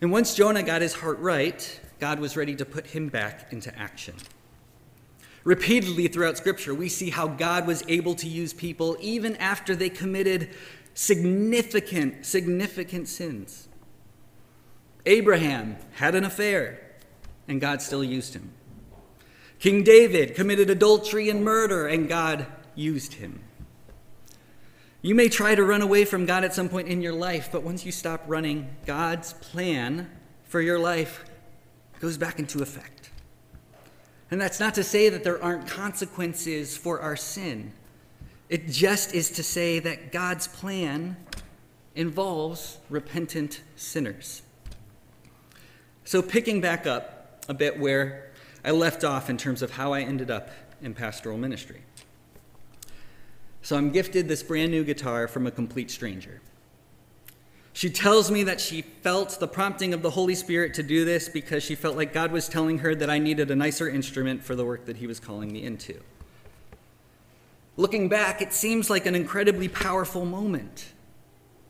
And 0.00 0.10
once 0.12 0.34
Jonah 0.34 0.62
got 0.62 0.80
his 0.80 0.94
heart 0.94 1.18
right, 1.18 1.78
God 2.00 2.20
was 2.20 2.38
ready 2.38 2.56
to 2.56 2.64
put 2.64 2.86
him 2.86 3.08
back 3.08 3.52
into 3.52 3.78
action. 3.78 4.14
Repeatedly 5.44 6.08
throughout 6.08 6.38
Scripture, 6.38 6.74
we 6.74 6.88
see 6.88 7.10
how 7.10 7.28
God 7.28 7.66
was 7.66 7.84
able 7.86 8.14
to 8.16 8.28
use 8.28 8.54
people 8.54 8.96
even 9.00 9.36
after 9.36 9.76
they 9.76 9.90
committed 9.90 10.50
significant, 10.94 12.24
significant 12.24 13.08
sins. 13.08 13.68
Abraham 15.04 15.76
had 15.92 16.14
an 16.14 16.24
affair, 16.24 16.80
and 17.46 17.60
God 17.60 17.82
still 17.82 18.02
used 18.02 18.32
him. 18.32 18.52
King 19.58 19.82
David 19.82 20.34
committed 20.34 20.70
adultery 20.70 21.28
and 21.28 21.44
murder, 21.44 21.86
and 21.86 22.08
God 22.08 22.46
used 22.74 23.14
him. 23.14 23.40
You 25.02 25.14
may 25.14 25.28
try 25.28 25.54
to 25.54 25.62
run 25.62 25.82
away 25.82 26.06
from 26.06 26.24
God 26.24 26.44
at 26.44 26.54
some 26.54 26.70
point 26.70 26.88
in 26.88 27.02
your 27.02 27.12
life, 27.12 27.50
but 27.52 27.62
once 27.62 27.84
you 27.84 27.92
stop 27.92 28.22
running, 28.26 28.74
God's 28.86 29.34
plan 29.34 30.10
for 30.44 30.62
your 30.62 30.78
life 30.78 31.24
goes 32.00 32.16
back 32.16 32.38
into 32.38 32.62
effect. 32.62 33.10
And 34.30 34.40
that's 34.40 34.58
not 34.60 34.74
to 34.74 34.84
say 34.84 35.08
that 35.08 35.22
there 35.24 35.42
aren't 35.42 35.66
consequences 35.66 36.76
for 36.76 37.00
our 37.00 37.16
sin. 37.16 37.72
It 38.48 38.68
just 38.68 39.14
is 39.14 39.30
to 39.32 39.42
say 39.42 39.78
that 39.80 40.12
God's 40.12 40.48
plan 40.48 41.16
involves 41.94 42.78
repentant 42.90 43.60
sinners. 43.76 44.42
So, 46.04 46.20
picking 46.20 46.60
back 46.60 46.86
up 46.86 47.44
a 47.48 47.54
bit 47.54 47.78
where 47.78 48.30
I 48.64 48.72
left 48.72 49.04
off 49.04 49.30
in 49.30 49.38
terms 49.38 49.62
of 49.62 49.70
how 49.72 49.92
I 49.92 50.02
ended 50.02 50.30
up 50.30 50.50
in 50.82 50.94
pastoral 50.94 51.38
ministry. 51.38 51.82
So, 53.62 53.76
I'm 53.76 53.90
gifted 53.90 54.28
this 54.28 54.42
brand 54.42 54.70
new 54.70 54.84
guitar 54.84 55.28
from 55.28 55.46
a 55.46 55.50
complete 55.50 55.90
stranger. 55.90 56.40
She 57.74 57.90
tells 57.90 58.30
me 58.30 58.44
that 58.44 58.60
she 58.60 58.82
felt 58.82 59.40
the 59.40 59.48
prompting 59.48 59.94
of 59.94 60.00
the 60.00 60.10
Holy 60.10 60.36
Spirit 60.36 60.74
to 60.74 60.82
do 60.84 61.04
this 61.04 61.28
because 61.28 61.64
she 61.64 61.74
felt 61.74 61.96
like 61.96 62.12
God 62.12 62.30
was 62.30 62.48
telling 62.48 62.78
her 62.78 62.94
that 62.94 63.10
I 63.10 63.18
needed 63.18 63.50
a 63.50 63.56
nicer 63.56 63.88
instrument 63.88 64.44
for 64.44 64.54
the 64.54 64.64
work 64.64 64.86
that 64.86 64.98
He 64.98 65.08
was 65.08 65.18
calling 65.18 65.52
me 65.52 65.64
into. 65.64 66.00
Looking 67.76 68.08
back, 68.08 68.40
it 68.40 68.52
seems 68.52 68.88
like 68.88 69.06
an 69.06 69.16
incredibly 69.16 69.66
powerful 69.66 70.24
moment. 70.24 70.92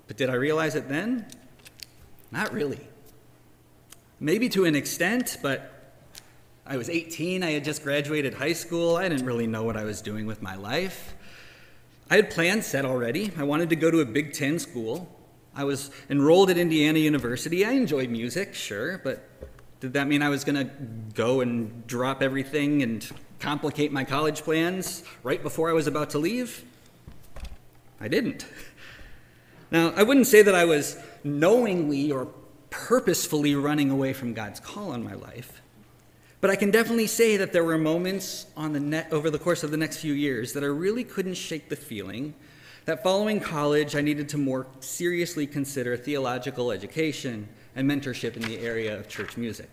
But 0.06 0.18
did 0.18 0.28
I 0.28 0.34
realize 0.34 0.74
it 0.74 0.90
then? 0.90 1.26
Not 2.30 2.52
really. 2.52 2.86
Maybe 4.20 4.50
to 4.50 4.66
an 4.66 4.76
extent, 4.76 5.38
but 5.40 5.94
I 6.66 6.76
was 6.76 6.90
18, 6.90 7.42
I 7.42 7.52
had 7.52 7.64
just 7.64 7.82
graduated 7.82 8.34
high 8.34 8.52
school, 8.52 8.96
I 8.96 9.08
didn't 9.08 9.24
really 9.24 9.46
know 9.46 9.62
what 9.62 9.78
I 9.78 9.84
was 9.84 10.02
doing 10.02 10.26
with 10.26 10.42
my 10.42 10.54
life. 10.54 11.14
I 12.10 12.16
had 12.16 12.28
plans 12.28 12.66
set 12.66 12.84
already. 12.84 13.32
I 13.38 13.44
wanted 13.44 13.70
to 13.70 13.76
go 13.76 13.90
to 13.90 14.00
a 14.00 14.04
Big 14.04 14.34
Ten 14.34 14.58
school. 14.58 15.08
I 15.56 15.64
was 15.64 15.90
enrolled 16.10 16.50
at 16.50 16.58
Indiana 16.58 16.98
University. 16.98 17.64
I 17.64 17.72
enjoyed 17.72 18.10
music, 18.10 18.54
sure, 18.54 18.98
but 18.98 19.28
did 19.80 19.92
that 19.92 20.08
mean 20.08 20.22
I 20.22 20.28
was 20.28 20.44
going 20.44 20.56
to 20.56 20.72
go 21.14 21.40
and 21.40 21.86
drop 21.86 22.22
everything 22.22 22.82
and 22.82 23.08
complicate 23.38 23.92
my 23.92 24.04
college 24.04 24.42
plans 24.42 25.04
right 25.22 25.42
before 25.42 25.70
I 25.70 25.72
was 25.72 25.86
about 25.86 26.10
to 26.10 26.18
leave? 26.18 26.64
I 28.00 28.08
didn't. 28.08 28.46
Now, 29.70 29.92
I 29.96 30.02
wouldn't 30.02 30.26
say 30.26 30.42
that 30.42 30.54
I 30.54 30.64
was 30.64 30.96
knowingly 31.22 32.10
or 32.10 32.28
purposefully 32.70 33.54
running 33.54 33.90
away 33.90 34.12
from 34.12 34.34
God's 34.34 34.60
call 34.60 34.90
on 34.90 35.04
my 35.04 35.14
life, 35.14 35.62
but 36.40 36.50
I 36.50 36.56
can 36.56 36.70
definitely 36.70 37.06
say 37.06 37.36
that 37.36 37.52
there 37.52 37.64
were 37.64 37.78
moments 37.78 38.46
on 38.56 38.72
the 38.72 38.80
net, 38.80 39.08
over 39.12 39.30
the 39.30 39.38
course 39.38 39.62
of 39.62 39.70
the 39.70 39.76
next 39.76 39.98
few 39.98 40.12
years 40.12 40.52
that 40.52 40.62
I 40.62 40.66
really 40.66 41.04
couldn't 41.04 41.34
shake 41.34 41.68
the 41.68 41.76
feeling 41.76 42.34
that 42.84 43.02
following 43.02 43.40
college, 43.40 43.96
I 43.96 44.02
needed 44.02 44.28
to 44.30 44.38
more 44.38 44.66
seriously 44.80 45.46
consider 45.46 45.96
theological 45.96 46.70
education 46.70 47.48
and 47.74 47.90
mentorship 47.90 48.36
in 48.36 48.42
the 48.42 48.58
area 48.58 48.98
of 48.98 49.08
church 49.08 49.36
music. 49.36 49.70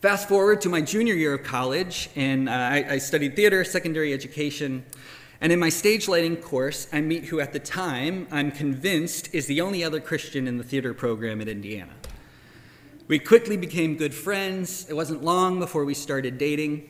Fast 0.00 0.28
forward 0.28 0.62
to 0.62 0.70
my 0.70 0.80
junior 0.80 1.12
year 1.12 1.34
of 1.34 1.44
college, 1.44 2.08
and 2.16 2.48
uh, 2.48 2.52
I, 2.52 2.86
I 2.92 2.98
studied 2.98 3.36
theater, 3.36 3.62
secondary 3.64 4.14
education, 4.14 4.86
and 5.42 5.52
in 5.52 5.58
my 5.58 5.68
stage 5.68 6.08
lighting 6.08 6.36
course, 6.36 6.86
I 6.92 7.02
meet 7.02 7.26
who 7.26 7.40
at 7.40 7.52
the 7.52 7.58
time 7.58 8.26
I'm 8.30 8.50
convinced 8.50 9.34
is 9.34 9.46
the 9.46 9.60
only 9.60 9.84
other 9.84 10.00
Christian 10.00 10.48
in 10.48 10.56
the 10.56 10.64
theater 10.64 10.94
program 10.94 11.42
at 11.42 11.48
Indiana. 11.48 11.92
We 13.08 13.18
quickly 13.18 13.56
became 13.56 13.96
good 13.96 14.14
friends. 14.14 14.88
It 14.88 14.94
wasn't 14.94 15.22
long 15.22 15.58
before 15.58 15.84
we 15.84 15.94
started 15.94 16.38
dating. 16.38 16.88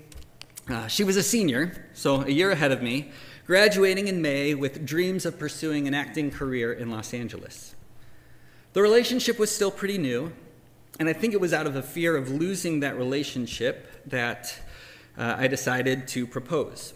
Uh, 0.71 0.87
she 0.87 1.03
was 1.03 1.17
a 1.17 1.23
senior, 1.23 1.73
so 1.95 2.23
a 2.23 2.31
year 2.31 2.53
ahead 2.53 2.71
of 2.71 2.81
me, 2.81 3.11
graduating 3.45 4.07
in 4.07 4.23
May 4.23 4.55
with 4.55 4.87
dreams 4.87 5.27
of 5.27 5.37
pursuing 5.37 5.89
an 5.89 5.95
acting 5.95 6.31
career 6.31 6.73
in 6.73 6.93
Los 6.93 7.13
Angeles. 7.13 7.75
The 8.73 8.81
relationship 8.81 9.37
was 9.37 9.53
still 9.53 9.73
pretty 9.73 9.99
new, 9.99 10.33
and 11.01 11.09
I 11.09 11.13
think 11.13 11.35
it 11.35 11.41
was 11.41 11.53
out 11.53 11.67
of 11.67 11.75
a 11.75 11.83
fear 11.83 12.17
of 12.17 12.31
losing 12.31 12.81
that 12.81 12.97
relationship 12.97 14.05
that 14.07 14.57
uh, 15.19 15.35
I 15.37 15.49
decided 15.49 16.07
to 16.09 16.25
propose. 16.25 16.95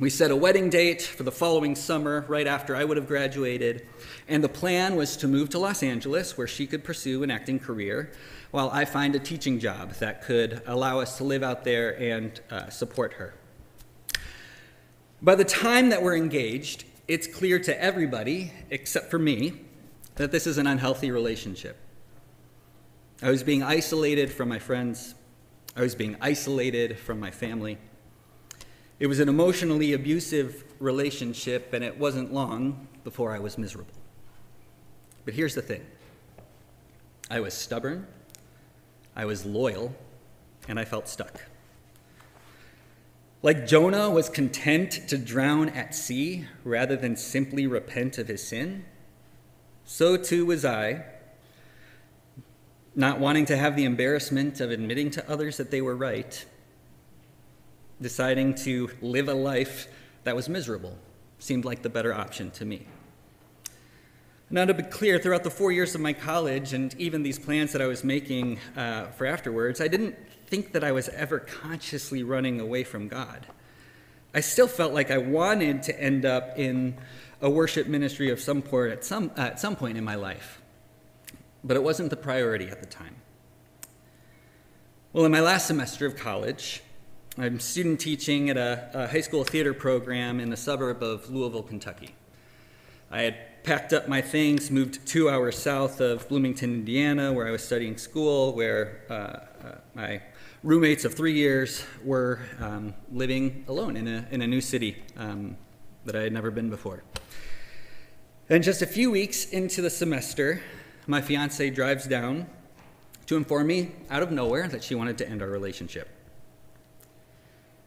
We 0.00 0.10
set 0.10 0.32
a 0.32 0.36
wedding 0.36 0.70
date 0.70 1.02
for 1.02 1.22
the 1.22 1.30
following 1.30 1.76
summer, 1.76 2.24
right 2.26 2.48
after 2.48 2.74
I 2.74 2.82
would 2.82 2.96
have 2.96 3.06
graduated, 3.06 3.86
and 4.26 4.42
the 4.42 4.48
plan 4.48 4.96
was 4.96 5.16
to 5.18 5.28
move 5.28 5.50
to 5.50 5.60
Los 5.60 5.84
Angeles 5.84 6.36
where 6.36 6.48
she 6.48 6.66
could 6.66 6.82
pursue 6.82 7.22
an 7.22 7.30
acting 7.30 7.60
career 7.60 8.10
while 8.54 8.70
I 8.70 8.84
find 8.84 9.16
a 9.16 9.18
teaching 9.18 9.58
job 9.58 9.94
that 9.94 10.22
could 10.22 10.62
allow 10.64 11.00
us 11.00 11.16
to 11.16 11.24
live 11.24 11.42
out 11.42 11.64
there 11.64 12.00
and 12.00 12.40
uh, 12.52 12.68
support 12.68 13.14
her. 13.14 13.34
By 15.20 15.34
the 15.34 15.44
time 15.44 15.88
that 15.88 16.04
we're 16.04 16.14
engaged, 16.14 16.84
it's 17.08 17.26
clear 17.26 17.58
to 17.58 17.82
everybody, 17.82 18.52
except 18.70 19.10
for 19.10 19.18
me, 19.18 19.54
that 20.14 20.30
this 20.30 20.46
is 20.46 20.56
an 20.56 20.68
unhealthy 20.68 21.10
relationship. 21.10 21.76
I 23.20 23.30
was 23.32 23.42
being 23.42 23.64
isolated 23.64 24.30
from 24.30 24.50
my 24.50 24.60
friends, 24.60 25.16
I 25.74 25.80
was 25.80 25.96
being 25.96 26.16
isolated 26.20 26.96
from 26.96 27.18
my 27.18 27.32
family. 27.32 27.76
It 29.00 29.08
was 29.08 29.18
an 29.18 29.28
emotionally 29.28 29.94
abusive 29.94 30.62
relationship, 30.78 31.72
and 31.72 31.82
it 31.82 31.98
wasn't 31.98 32.32
long 32.32 32.86
before 33.02 33.34
I 33.34 33.40
was 33.40 33.58
miserable. 33.58 33.94
But 35.24 35.34
here's 35.34 35.56
the 35.56 35.62
thing 35.62 35.84
I 37.28 37.40
was 37.40 37.52
stubborn, 37.52 38.06
I 39.16 39.24
was 39.24 39.46
loyal, 39.46 39.94
and 40.68 40.78
I 40.78 40.84
felt 40.84 41.08
stuck. 41.08 41.42
Like 43.42 43.66
Jonah 43.66 44.08
was 44.10 44.28
content 44.28 45.06
to 45.08 45.18
drown 45.18 45.68
at 45.68 45.94
sea 45.94 46.46
rather 46.64 46.96
than 46.96 47.16
simply 47.16 47.66
repent 47.66 48.16
of 48.18 48.28
his 48.28 48.46
sin, 48.46 48.84
so 49.84 50.16
too 50.16 50.46
was 50.46 50.64
I, 50.64 51.04
not 52.96 53.20
wanting 53.20 53.44
to 53.46 53.56
have 53.56 53.76
the 53.76 53.84
embarrassment 53.84 54.60
of 54.60 54.70
admitting 54.70 55.10
to 55.10 55.30
others 55.30 55.58
that 55.58 55.70
they 55.70 55.82
were 55.82 55.96
right, 55.96 56.44
deciding 58.00 58.54
to 58.54 58.90
live 59.02 59.28
a 59.28 59.34
life 59.34 59.88
that 60.24 60.34
was 60.34 60.48
miserable 60.48 60.96
seemed 61.38 61.64
like 61.64 61.82
the 61.82 61.90
better 61.90 62.14
option 62.14 62.50
to 62.52 62.64
me. 62.64 62.86
Now, 64.50 64.64
to 64.66 64.74
be 64.74 64.82
clear, 64.82 65.18
throughout 65.18 65.42
the 65.42 65.50
four 65.50 65.72
years 65.72 65.94
of 65.94 66.00
my 66.00 66.12
college 66.12 66.74
and 66.74 66.94
even 66.98 67.22
these 67.22 67.38
plans 67.38 67.72
that 67.72 67.80
I 67.80 67.86
was 67.86 68.04
making 68.04 68.58
uh, 68.76 69.06
for 69.06 69.26
afterwards, 69.26 69.80
I 69.80 69.88
didn't 69.88 70.16
think 70.46 70.72
that 70.72 70.84
I 70.84 70.92
was 70.92 71.08
ever 71.08 71.40
consciously 71.40 72.22
running 72.22 72.60
away 72.60 72.84
from 72.84 73.08
God. 73.08 73.46
I 74.34 74.40
still 74.40 74.68
felt 74.68 74.92
like 74.92 75.10
I 75.10 75.18
wanted 75.18 75.82
to 75.84 76.00
end 76.00 76.26
up 76.26 76.58
in 76.58 76.96
a 77.40 77.48
worship 77.48 77.86
ministry 77.86 78.30
of 78.30 78.40
some 78.40 78.62
sort 78.64 78.90
at 78.90 79.04
some, 79.04 79.30
uh, 79.36 79.40
at 79.40 79.60
some 79.60 79.76
point 79.76 79.96
in 79.96 80.04
my 80.04 80.14
life, 80.14 80.60
but 81.62 81.76
it 81.76 81.82
wasn't 81.82 82.10
the 82.10 82.16
priority 82.16 82.68
at 82.68 82.80
the 82.80 82.86
time. 82.86 83.16
Well, 85.12 85.24
in 85.24 85.32
my 85.32 85.40
last 85.40 85.66
semester 85.66 86.06
of 86.06 86.16
college, 86.16 86.82
I'm 87.38 87.60
student 87.60 88.00
teaching 88.00 88.50
at 88.50 88.56
a, 88.56 88.90
a 88.92 89.06
high 89.08 89.20
school 89.20 89.44
theater 89.44 89.72
program 89.72 90.38
in 90.38 90.50
the 90.50 90.56
suburb 90.56 91.02
of 91.02 91.30
Louisville, 91.30 91.62
Kentucky. 91.62 92.14
I 93.10 93.22
had 93.22 93.36
packed 93.64 93.94
up 93.94 94.06
my 94.08 94.20
things, 94.20 94.70
moved 94.70 95.06
two 95.06 95.30
hours 95.30 95.56
south 95.56 96.00
of 96.02 96.28
Bloomington, 96.28 96.74
Indiana, 96.74 97.32
where 97.32 97.48
I 97.48 97.50
was 97.50 97.64
studying 97.64 97.96
school, 97.96 98.52
where 98.52 99.00
uh, 99.08 99.12
uh, 99.12 99.78
my 99.94 100.20
roommates 100.62 101.06
of 101.06 101.14
three 101.14 101.32
years 101.32 101.82
were 102.04 102.40
um, 102.60 102.92
living 103.10 103.64
alone 103.66 103.96
in 103.96 104.06
a, 104.06 104.26
in 104.30 104.42
a 104.42 104.46
new 104.46 104.60
city 104.60 105.02
um, 105.16 105.56
that 106.04 106.14
I 106.14 106.20
had 106.20 106.32
never 106.32 106.50
been 106.50 106.68
before. 106.68 107.02
And 108.50 108.62
just 108.62 108.82
a 108.82 108.86
few 108.86 109.10
weeks 109.10 109.46
into 109.46 109.80
the 109.80 109.88
semester, 109.88 110.60
my 111.06 111.22
fiance 111.22 111.70
drives 111.70 112.06
down 112.06 112.46
to 113.26 113.36
inform 113.36 113.66
me 113.68 113.92
out 114.10 114.22
of 114.22 114.30
nowhere 114.30 114.68
that 114.68 114.84
she 114.84 114.94
wanted 114.94 115.16
to 115.18 115.28
end 115.28 115.40
our 115.40 115.48
relationship. 115.48 116.10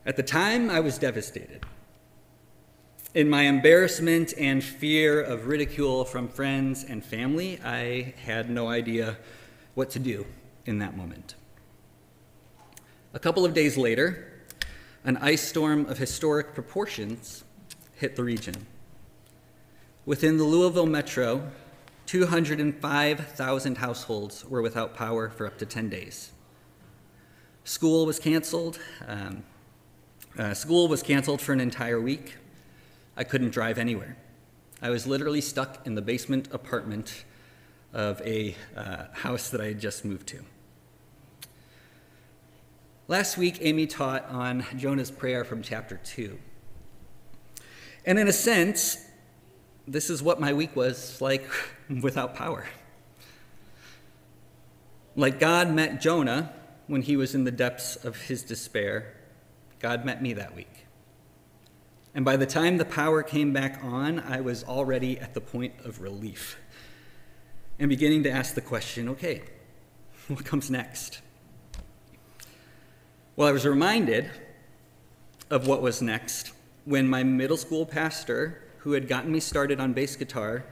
At 0.08 0.16
the 0.16 0.24
time, 0.24 0.72
I 0.72 0.80
was 0.80 0.98
devastated. 0.98 1.64
In 3.18 3.30
my 3.32 3.42
embarrassment 3.46 4.36
and 4.38 4.64
fear 4.64 5.20
of 5.20 5.48
ridicule 5.48 6.06
from 6.06 6.28
friends 6.28 6.84
and 6.84 7.04
family, 7.04 7.60
I 7.66 8.14
had 8.24 8.48
no 8.48 8.68
idea 8.68 9.18
what 9.74 9.90
to 9.90 10.00
do 10.00 10.28
in 10.68 10.78
that 10.78 10.96
moment. 10.96 11.34
A 13.16 13.20
couple 13.20 13.44
of 13.44 13.56
days 13.56 13.76
later, 13.76 14.32
an 15.04 15.18
ice 15.18 15.42
storm 15.42 15.88
of 15.88 15.98
historic 15.98 16.54
proportions 16.54 17.44
hit 17.96 18.16
the 18.16 18.24
region. 18.24 18.68
Within 20.06 20.38
the 20.38 20.44
Louisville 20.44 20.86
metro, 20.86 21.50
205,000 22.06 23.78
households 23.78 24.46
were 24.46 24.62
without 24.62 24.94
power 24.94 25.32
for 25.32 25.48
up 25.48 25.58
to 25.58 25.66
10 25.66 25.90
days. 25.90 26.34
School 27.64 28.06
was 28.06 28.20
canceled. 28.20 28.78
Um, 29.08 29.42
uh, 30.38 30.54
school 30.54 30.88
was 30.88 31.02
canceled 31.02 31.42
for 31.42 31.54
an 31.54 31.60
entire 31.60 32.00
week. 32.00 32.36
I 33.18 33.24
couldn't 33.24 33.50
drive 33.50 33.80
anywhere. 33.80 34.16
I 34.82 34.92
was 34.92 35.08
literally 35.08 35.42
stuck 35.42 35.86
in 35.88 35.96
the 35.96 36.02
basement 36.04 36.50
apartment 36.54 37.26
of 37.92 38.22
a 38.22 38.56
uh, 38.76 39.06
house 39.12 39.50
that 39.50 39.60
I 39.60 39.66
had 39.66 39.80
just 39.80 40.06
moved 40.06 40.28
to. 40.28 40.46
Last 43.08 43.38
week, 43.38 43.58
Amy 43.62 43.88
taught 43.88 44.30
on 44.30 44.66
Jonah's 44.78 45.10
prayer 45.10 45.44
from 45.44 45.64
chapter 45.64 46.00
2. 46.04 46.38
And 48.06 48.20
in 48.20 48.28
a 48.28 48.34
sense, 48.34 49.04
this 49.88 50.10
is 50.10 50.22
what 50.22 50.40
my 50.40 50.54
week 50.54 50.76
was 50.76 51.20
like 51.20 51.50
without 52.02 52.36
power. 52.36 52.66
Like 55.16 55.40
God 55.40 55.74
met 55.74 56.00
Jonah 56.00 56.54
when 56.86 57.02
he 57.02 57.18
was 57.18 57.34
in 57.34 57.46
the 57.46 57.52
depths 57.52 57.96
of 57.96 58.16
his 58.16 58.44
despair, 58.44 59.16
God 59.80 60.06
met 60.06 60.22
me 60.22 60.34
that 60.34 60.56
week. 60.56 60.77
And 62.18 62.26
by 62.26 62.36
the 62.36 62.48
time 62.48 62.78
the 62.78 62.86
power 62.86 63.22
came 63.22 63.54
back 63.54 63.80
on, 63.84 64.20
I 64.20 64.42
was 64.42 64.64
already 64.64 65.20
at 65.20 65.36
the 65.36 65.40
point 65.40 65.76
of 65.86 66.02
relief 66.02 66.58
and 67.78 67.90
beginning 67.90 68.24
to 68.24 68.32
ask 68.32 68.56
the 68.56 68.62
question 68.62 69.08
okay, 69.10 69.44
what 70.28 70.44
comes 70.44 70.72
next? 70.72 71.22
Well, 73.36 73.48
I 73.48 73.52
was 73.52 73.68
reminded 73.68 74.32
of 75.52 75.68
what 75.68 75.84
was 75.84 76.02
next 76.02 76.54
when 76.86 77.08
my 77.08 77.22
middle 77.22 77.56
school 77.56 77.86
pastor, 77.86 78.64
who 78.80 78.94
had 78.94 79.08
gotten 79.08 79.32
me 79.32 79.40
started 79.40 79.80
on 79.80 79.94
bass 79.94 80.16
guitar, 80.16 80.66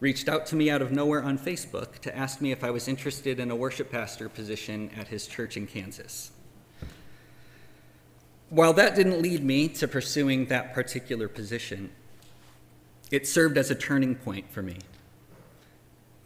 reached 0.00 0.28
out 0.28 0.46
to 0.46 0.56
me 0.56 0.68
out 0.68 0.82
of 0.82 0.90
nowhere 0.90 1.22
on 1.22 1.38
Facebook 1.38 2.00
to 2.00 2.16
ask 2.16 2.40
me 2.40 2.50
if 2.50 2.64
I 2.64 2.72
was 2.72 2.88
interested 2.88 3.38
in 3.38 3.52
a 3.52 3.56
worship 3.56 3.92
pastor 3.92 4.28
position 4.28 4.90
at 4.98 5.06
his 5.06 5.28
church 5.28 5.56
in 5.56 5.68
Kansas. 5.68 6.32
While 8.50 8.72
that 8.74 8.94
didn't 8.94 9.20
lead 9.20 9.44
me 9.44 9.68
to 9.68 9.86
pursuing 9.86 10.46
that 10.46 10.72
particular 10.72 11.28
position, 11.28 11.90
it 13.10 13.26
served 13.26 13.58
as 13.58 13.70
a 13.70 13.74
turning 13.74 14.14
point 14.14 14.50
for 14.50 14.62
me 14.62 14.78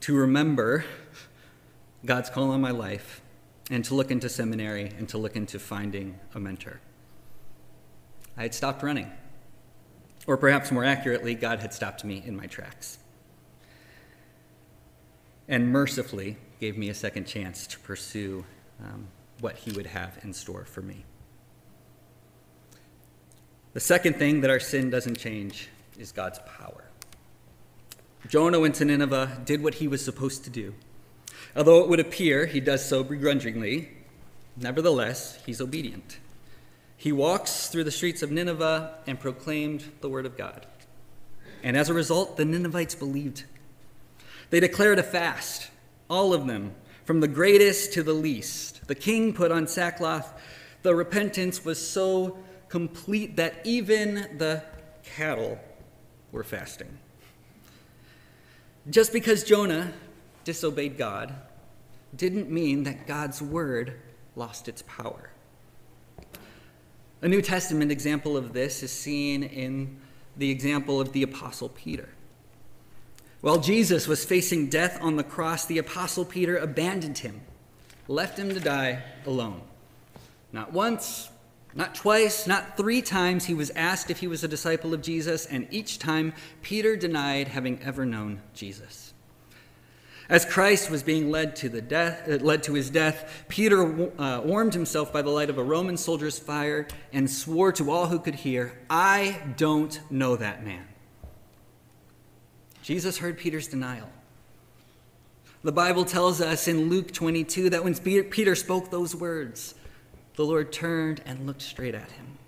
to 0.00 0.16
remember 0.16 0.84
God's 2.04 2.30
call 2.30 2.50
on 2.50 2.60
my 2.60 2.70
life 2.70 3.20
and 3.70 3.84
to 3.84 3.94
look 3.94 4.10
into 4.10 4.28
seminary 4.28 4.92
and 4.98 5.08
to 5.08 5.18
look 5.18 5.36
into 5.36 5.58
finding 5.58 6.18
a 6.34 6.40
mentor. 6.40 6.80
I 8.36 8.42
had 8.42 8.54
stopped 8.54 8.82
running. 8.82 9.10
Or 10.26 10.36
perhaps 10.36 10.70
more 10.70 10.84
accurately, 10.84 11.34
God 11.34 11.60
had 11.60 11.74
stopped 11.74 12.04
me 12.04 12.22
in 12.24 12.36
my 12.36 12.46
tracks 12.46 12.98
and 15.48 15.68
mercifully 15.68 16.36
gave 16.60 16.78
me 16.78 16.88
a 16.88 16.94
second 16.94 17.26
chance 17.26 17.66
to 17.66 17.78
pursue 17.80 18.44
um, 18.80 19.08
what 19.40 19.56
He 19.56 19.72
would 19.72 19.86
have 19.86 20.18
in 20.22 20.32
store 20.32 20.64
for 20.64 20.80
me. 20.80 21.04
The 23.72 23.80
second 23.80 24.16
thing 24.16 24.42
that 24.42 24.50
our 24.50 24.60
sin 24.60 24.90
doesn't 24.90 25.18
change 25.18 25.68
is 25.98 26.12
God's 26.12 26.38
power. 26.58 26.84
Jonah 28.28 28.60
went 28.60 28.74
to 28.76 28.84
Nineveh, 28.84 29.40
did 29.44 29.62
what 29.62 29.74
he 29.74 29.88
was 29.88 30.04
supposed 30.04 30.44
to 30.44 30.50
do. 30.50 30.74
Although 31.56 31.80
it 31.80 31.88
would 31.88 32.00
appear 32.00 32.46
he 32.46 32.60
does 32.60 32.84
so 32.84 33.02
begrudgingly, 33.02 33.90
nevertheless, 34.56 35.42
he's 35.46 35.60
obedient. 35.60 36.18
He 36.96 37.12
walks 37.12 37.68
through 37.68 37.84
the 37.84 37.90
streets 37.90 38.22
of 38.22 38.30
Nineveh 38.30 38.94
and 39.06 39.18
proclaimed 39.18 39.90
the 40.02 40.08
word 40.08 40.26
of 40.26 40.36
God. 40.36 40.66
And 41.62 41.76
as 41.76 41.88
a 41.88 41.94
result, 41.94 42.36
the 42.36 42.44
Ninevites 42.44 42.94
believed. 42.94 43.44
They 44.50 44.60
declared 44.60 44.98
a 44.98 45.02
fast, 45.02 45.70
all 46.10 46.34
of 46.34 46.46
them, 46.46 46.74
from 47.04 47.20
the 47.20 47.28
greatest 47.28 47.94
to 47.94 48.02
the 48.02 48.12
least. 48.12 48.86
The 48.86 48.94
king 48.94 49.32
put 49.32 49.50
on 49.50 49.66
sackcloth. 49.66 50.32
The 50.82 50.94
repentance 50.94 51.64
was 51.64 51.84
so 51.84 52.38
complete 52.72 53.36
that 53.36 53.60
even 53.64 54.14
the 54.38 54.62
cattle 55.04 55.58
were 56.32 56.42
fasting. 56.42 56.88
Just 58.88 59.12
because 59.12 59.44
Jonah 59.44 59.92
disobeyed 60.44 60.96
God 60.96 61.34
didn't 62.16 62.50
mean 62.50 62.84
that 62.84 63.06
God's 63.06 63.42
word 63.42 64.00
lost 64.36 64.68
its 64.68 64.80
power. 64.86 65.28
A 67.20 67.28
New 67.28 67.42
Testament 67.42 67.92
example 67.92 68.38
of 68.38 68.54
this 68.54 68.82
is 68.82 68.90
seen 68.90 69.42
in 69.42 70.00
the 70.38 70.50
example 70.50 70.98
of 70.98 71.12
the 71.12 71.24
Apostle 71.24 71.68
Peter. 71.68 72.08
While 73.42 73.58
Jesus 73.58 74.08
was 74.08 74.24
facing 74.24 74.70
death 74.70 74.98
on 75.02 75.16
the 75.16 75.24
cross, 75.24 75.66
the 75.66 75.76
Apostle 75.76 76.24
Peter 76.24 76.56
abandoned 76.56 77.18
him, 77.18 77.42
left 78.08 78.38
him 78.38 78.48
to 78.48 78.60
die 78.60 79.02
alone. 79.26 79.60
Not 80.52 80.72
once, 80.72 81.28
not 81.74 81.94
twice, 81.94 82.46
not 82.46 82.76
three 82.76 83.00
times 83.00 83.46
he 83.46 83.54
was 83.54 83.70
asked 83.70 84.10
if 84.10 84.20
he 84.20 84.26
was 84.26 84.44
a 84.44 84.48
disciple 84.48 84.92
of 84.92 85.02
Jesus, 85.02 85.46
and 85.46 85.66
each 85.70 85.98
time 85.98 86.34
Peter 86.60 86.96
denied 86.96 87.48
having 87.48 87.80
ever 87.82 88.04
known 88.04 88.40
Jesus. 88.54 89.14
As 90.28 90.44
Christ 90.44 90.90
was 90.90 91.02
being 91.02 91.30
led 91.30 91.56
to, 91.56 91.68
the 91.68 91.82
death, 91.82 92.28
uh, 92.28 92.36
led 92.36 92.62
to 92.64 92.74
his 92.74 92.90
death, 92.90 93.44
Peter 93.48 94.10
uh, 94.18 94.40
warmed 94.40 94.72
himself 94.72 95.12
by 95.12 95.22
the 95.22 95.30
light 95.30 95.50
of 95.50 95.58
a 95.58 95.62
Roman 95.62 95.96
soldier's 95.96 96.38
fire 96.38 96.86
and 97.12 97.30
swore 97.30 97.72
to 97.72 97.90
all 97.90 98.06
who 98.06 98.18
could 98.18 98.36
hear, 98.36 98.78
I 98.88 99.42
don't 99.56 100.00
know 100.10 100.36
that 100.36 100.64
man. 100.64 100.86
Jesus 102.82 103.18
heard 103.18 103.38
Peter's 103.38 103.68
denial. 103.68 104.08
The 105.62 105.72
Bible 105.72 106.04
tells 106.04 106.40
us 106.40 106.66
in 106.66 106.88
Luke 106.88 107.12
22 107.12 107.70
that 107.70 107.84
when 107.84 107.94
Peter 107.94 108.54
spoke 108.54 108.90
those 108.90 109.14
words, 109.14 109.74
the 110.36 110.44
Lord 110.44 110.72
turned 110.72 111.20
and 111.26 111.46
looked 111.46 111.62
straight 111.62 111.94
at 111.94 112.10
him. 112.12 112.38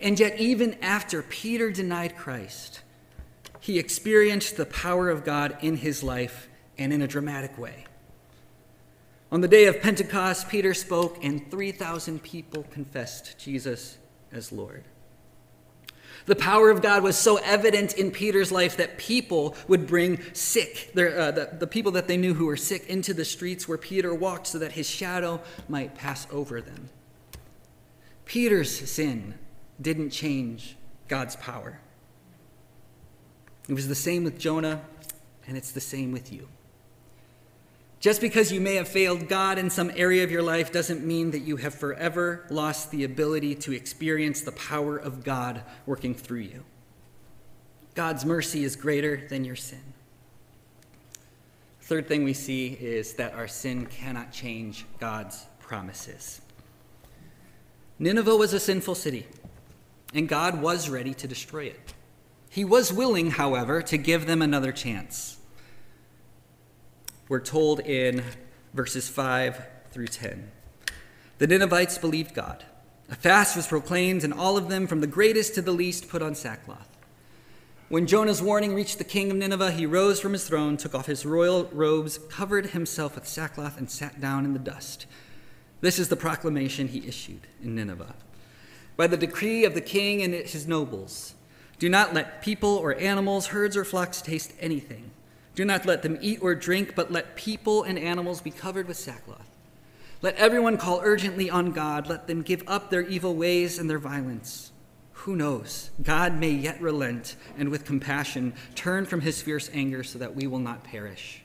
And 0.00 0.18
yet, 0.18 0.40
even 0.40 0.76
after 0.82 1.22
Peter 1.22 1.70
denied 1.70 2.16
Christ, 2.16 2.80
he 3.60 3.78
experienced 3.78 4.56
the 4.56 4.66
power 4.66 5.10
of 5.10 5.24
God 5.24 5.58
in 5.60 5.76
his 5.76 6.02
life 6.02 6.48
and 6.78 6.92
in 6.92 7.02
a 7.02 7.08
dramatic 7.08 7.58
way. 7.58 7.84
On 9.30 9.42
the 9.42 9.48
day 9.48 9.66
of 9.66 9.80
Pentecost, 9.80 10.48
Peter 10.48 10.74
spoke, 10.74 11.22
and 11.22 11.50
3,000 11.50 12.22
people 12.22 12.64
confessed 12.70 13.38
Jesus 13.38 13.98
as 14.32 14.50
Lord. 14.50 14.84
The 16.26 16.36
power 16.36 16.70
of 16.70 16.82
God 16.82 17.02
was 17.02 17.16
so 17.16 17.36
evident 17.36 17.94
in 17.94 18.10
Peter's 18.10 18.52
life 18.52 18.76
that 18.76 18.98
people 18.98 19.56
would 19.68 19.86
bring 19.86 20.20
sick, 20.34 20.90
their, 20.94 21.18
uh, 21.18 21.30
the, 21.30 21.50
the 21.58 21.66
people 21.66 21.92
that 21.92 22.08
they 22.08 22.16
knew 22.16 22.34
who 22.34 22.46
were 22.46 22.56
sick, 22.56 22.86
into 22.88 23.14
the 23.14 23.24
streets 23.24 23.66
where 23.66 23.78
Peter 23.78 24.14
walked 24.14 24.46
so 24.46 24.58
that 24.58 24.72
his 24.72 24.88
shadow 24.88 25.40
might 25.68 25.94
pass 25.94 26.26
over 26.30 26.60
them. 26.60 26.90
Peter's 28.24 28.90
sin 28.90 29.34
didn't 29.80 30.10
change 30.10 30.76
God's 31.08 31.36
power. 31.36 31.80
It 33.68 33.74
was 33.74 33.88
the 33.88 33.94
same 33.94 34.24
with 34.24 34.38
Jonah, 34.38 34.82
and 35.46 35.56
it's 35.56 35.72
the 35.72 35.80
same 35.80 36.12
with 36.12 36.32
you. 36.32 36.48
Just 38.00 38.22
because 38.22 38.50
you 38.50 38.62
may 38.62 38.76
have 38.76 38.88
failed 38.88 39.28
God 39.28 39.58
in 39.58 39.68
some 39.68 39.92
area 39.94 40.24
of 40.24 40.30
your 40.30 40.42
life 40.42 40.72
doesn't 40.72 41.04
mean 41.04 41.32
that 41.32 41.40
you 41.40 41.56
have 41.56 41.74
forever 41.74 42.46
lost 42.48 42.90
the 42.90 43.04
ability 43.04 43.54
to 43.56 43.72
experience 43.72 44.40
the 44.40 44.52
power 44.52 44.96
of 44.96 45.22
God 45.22 45.62
working 45.84 46.14
through 46.14 46.40
you. 46.40 46.64
God's 47.94 48.24
mercy 48.24 48.64
is 48.64 48.74
greater 48.74 49.28
than 49.28 49.44
your 49.44 49.56
sin. 49.56 49.82
Third 51.82 52.08
thing 52.08 52.24
we 52.24 52.32
see 52.32 52.68
is 52.80 53.14
that 53.14 53.34
our 53.34 53.48
sin 53.48 53.84
cannot 53.84 54.32
change 54.32 54.86
God's 54.98 55.44
promises. 55.58 56.40
Nineveh 57.98 58.36
was 58.36 58.54
a 58.54 58.60
sinful 58.60 58.94
city, 58.94 59.26
and 60.14 60.26
God 60.26 60.62
was 60.62 60.88
ready 60.88 61.12
to 61.14 61.28
destroy 61.28 61.64
it. 61.64 61.92
He 62.48 62.64
was 62.64 62.92
willing, 62.92 63.32
however, 63.32 63.82
to 63.82 63.98
give 63.98 64.26
them 64.26 64.40
another 64.40 64.72
chance. 64.72 65.36
We're 67.30 67.38
told 67.38 67.78
in 67.78 68.24
verses 68.74 69.08
5 69.08 69.64
through 69.92 70.08
10. 70.08 70.50
The 71.38 71.46
Ninevites 71.46 71.96
believed 71.96 72.34
God. 72.34 72.64
A 73.08 73.14
fast 73.14 73.54
was 73.54 73.68
proclaimed, 73.68 74.24
and 74.24 74.34
all 74.34 74.56
of 74.56 74.68
them, 74.68 74.88
from 74.88 75.00
the 75.00 75.06
greatest 75.06 75.54
to 75.54 75.62
the 75.62 75.70
least, 75.70 76.08
put 76.08 76.22
on 76.22 76.34
sackcloth. 76.34 76.88
When 77.88 78.08
Jonah's 78.08 78.42
warning 78.42 78.74
reached 78.74 78.98
the 78.98 79.04
king 79.04 79.30
of 79.30 79.36
Nineveh, 79.36 79.70
he 79.70 79.86
rose 79.86 80.18
from 80.18 80.32
his 80.32 80.48
throne, 80.48 80.76
took 80.76 80.92
off 80.92 81.06
his 81.06 81.24
royal 81.24 81.66
robes, 81.66 82.18
covered 82.18 82.70
himself 82.70 83.14
with 83.14 83.28
sackcloth, 83.28 83.78
and 83.78 83.88
sat 83.88 84.20
down 84.20 84.44
in 84.44 84.52
the 84.52 84.58
dust. 84.58 85.06
This 85.82 86.00
is 86.00 86.08
the 86.08 86.16
proclamation 86.16 86.88
he 86.88 87.06
issued 87.06 87.46
in 87.62 87.76
Nineveh. 87.76 88.16
By 88.96 89.06
the 89.06 89.16
decree 89.16 89.64
of 89.64 89.74
the 89.74 89.80
king 89.80 90.20
and 90.20 90.34
his 90.34 90.66
nobles, 90.66 91.36
do 91.78 91.88
not 91.88 92.12
let 92.12 92.42
people 92.42 92.74
or 92.74 92.96
animals, 92.96 93.46
herds 93.46 93.76
or 93.76 93.84
flocks 93.84 94.20
taste 94.20 94.52
anything. 94.58 95.12
Do 95.54 95.64
not 95.64 95.86
let 95.86 96.02
them 96.02 96.18
eat 96.20 96.40
or 96.42 96.54
drink, 96.54 96.94
but 96.94 97.10
let 97.10 97.36
people 97.36 97.82
and 97.82 97.98
animals 97.98 98.40
be 98.40 98.50
covered 98.50 98.86
with 98.88 98.96
sackcloth. 98.96 99.48
Let 100.22 100.36
everyone 100.36 100.76
call 100.76 101.00
urgently 101.02 101.48
on 101.48 101.72
God. 101.72 102.06
Let 102.06 102.26
them 102.26 102.42
give 102.42 102.62
up 102.66 102.90
their 102.90 103.02
evil 103.02 103.34
ways 103.34 103.78
and 103.78 103.88
their 103.88 103.98
violence. 103.98 104.70
Who 105.12 105.36
knows? 105.36 105.90
God 106.02 106.38
may 106.38 106.50
yet 106.50 106.80
relent 106.80 107.36
and 107.58 107.68
with 107.68 107.84
compassion 107.84 108.54
turn 108.74 109.06
from 109.06 109.20
his 109.20 109.42
fierce 109.42 109.70
anger 109.72 110.02
so 110.02 110.18
that 110.18 110.34
we 110.34 110.46
will 110.46 110.58
not 110.58 110.84
perish. 110.84 111.42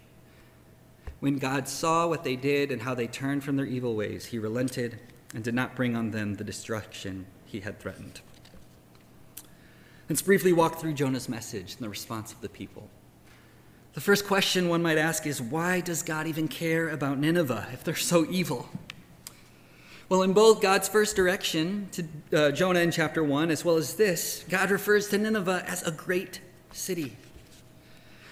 When 1.19 1.37
God 1.39 1.67
saw 1.67 2.07
what 2.07 2.23
they 2.23 2.35
did 2.35 2.71
and 2.71 2.81
how 2.81 2.93
they 2.93 3.07
turned 3.07 3.43
from 3.43 3.55
their 3.55 3.65
evil 3.65 3.95
ways, 3.95 4.25
he 4.25 4.39
relented 4.39 4.99
and 5.33 5.43
did 5.43 5.55
not 5.55 5.75
bring 5.75 5.95
on 5.95 6.11
them 6.11 6.35
the 6.35 6.43
destruction 6.43 7.25
he 7.45 7.61
had 7.61 7.79
threatened. 7.79 8.21
Let's 10.07 10.21
briefly 10.21 10.53
walk 10.53 10.79
through 10.79 10.93
Jonah's 10.93 11.27
message 11.27 11.73
and 11.73 11.81
the 11.81 11.89
response 11.89 12.31
of 12.31 12.41
the 12.41 12.49
people. 12.49 12.89
The 13.95 14.01
first 14.01 14.27
question 14.27 14.67
one 14.67 14.81
might 14.81 14.97
ask 14.97 15.25
is 15.25 15.41
why 15.41 15.79
does 15.79 16.03
God 16.03 16.27
even 16.27 16.49
care 16.49 16.89
about 16.89 17.17
Nineveh 17.17 17.69
if 17.71 17.85
they're 17.85 17.95
so 17.95 18.25
evil? 18.29 18.67
Well, 20.09 20.21
in 20.21 20.33
both 20.33 20.61
God's 20.61 20.89
first 20.89 21.15
direction 21.15 21.87
to 21.93 22.07
uh, 22.37 22.51
Jonah 22.51 22.81
in 22.81 22.91
chapter 22.91 23.23
1 23.23 23.49
as 23.49 23.63
well 23.63 23.77
as 23.77 23.95
this, 23.95 24.43
God 24.49 24.69
refers 24.69 25.07
to 25.09 25.17
Nineveh 25.17 25.63
as 25.65 25.81
a 25.83 25.91
great 25.91 26.41
city. 26.73 27.15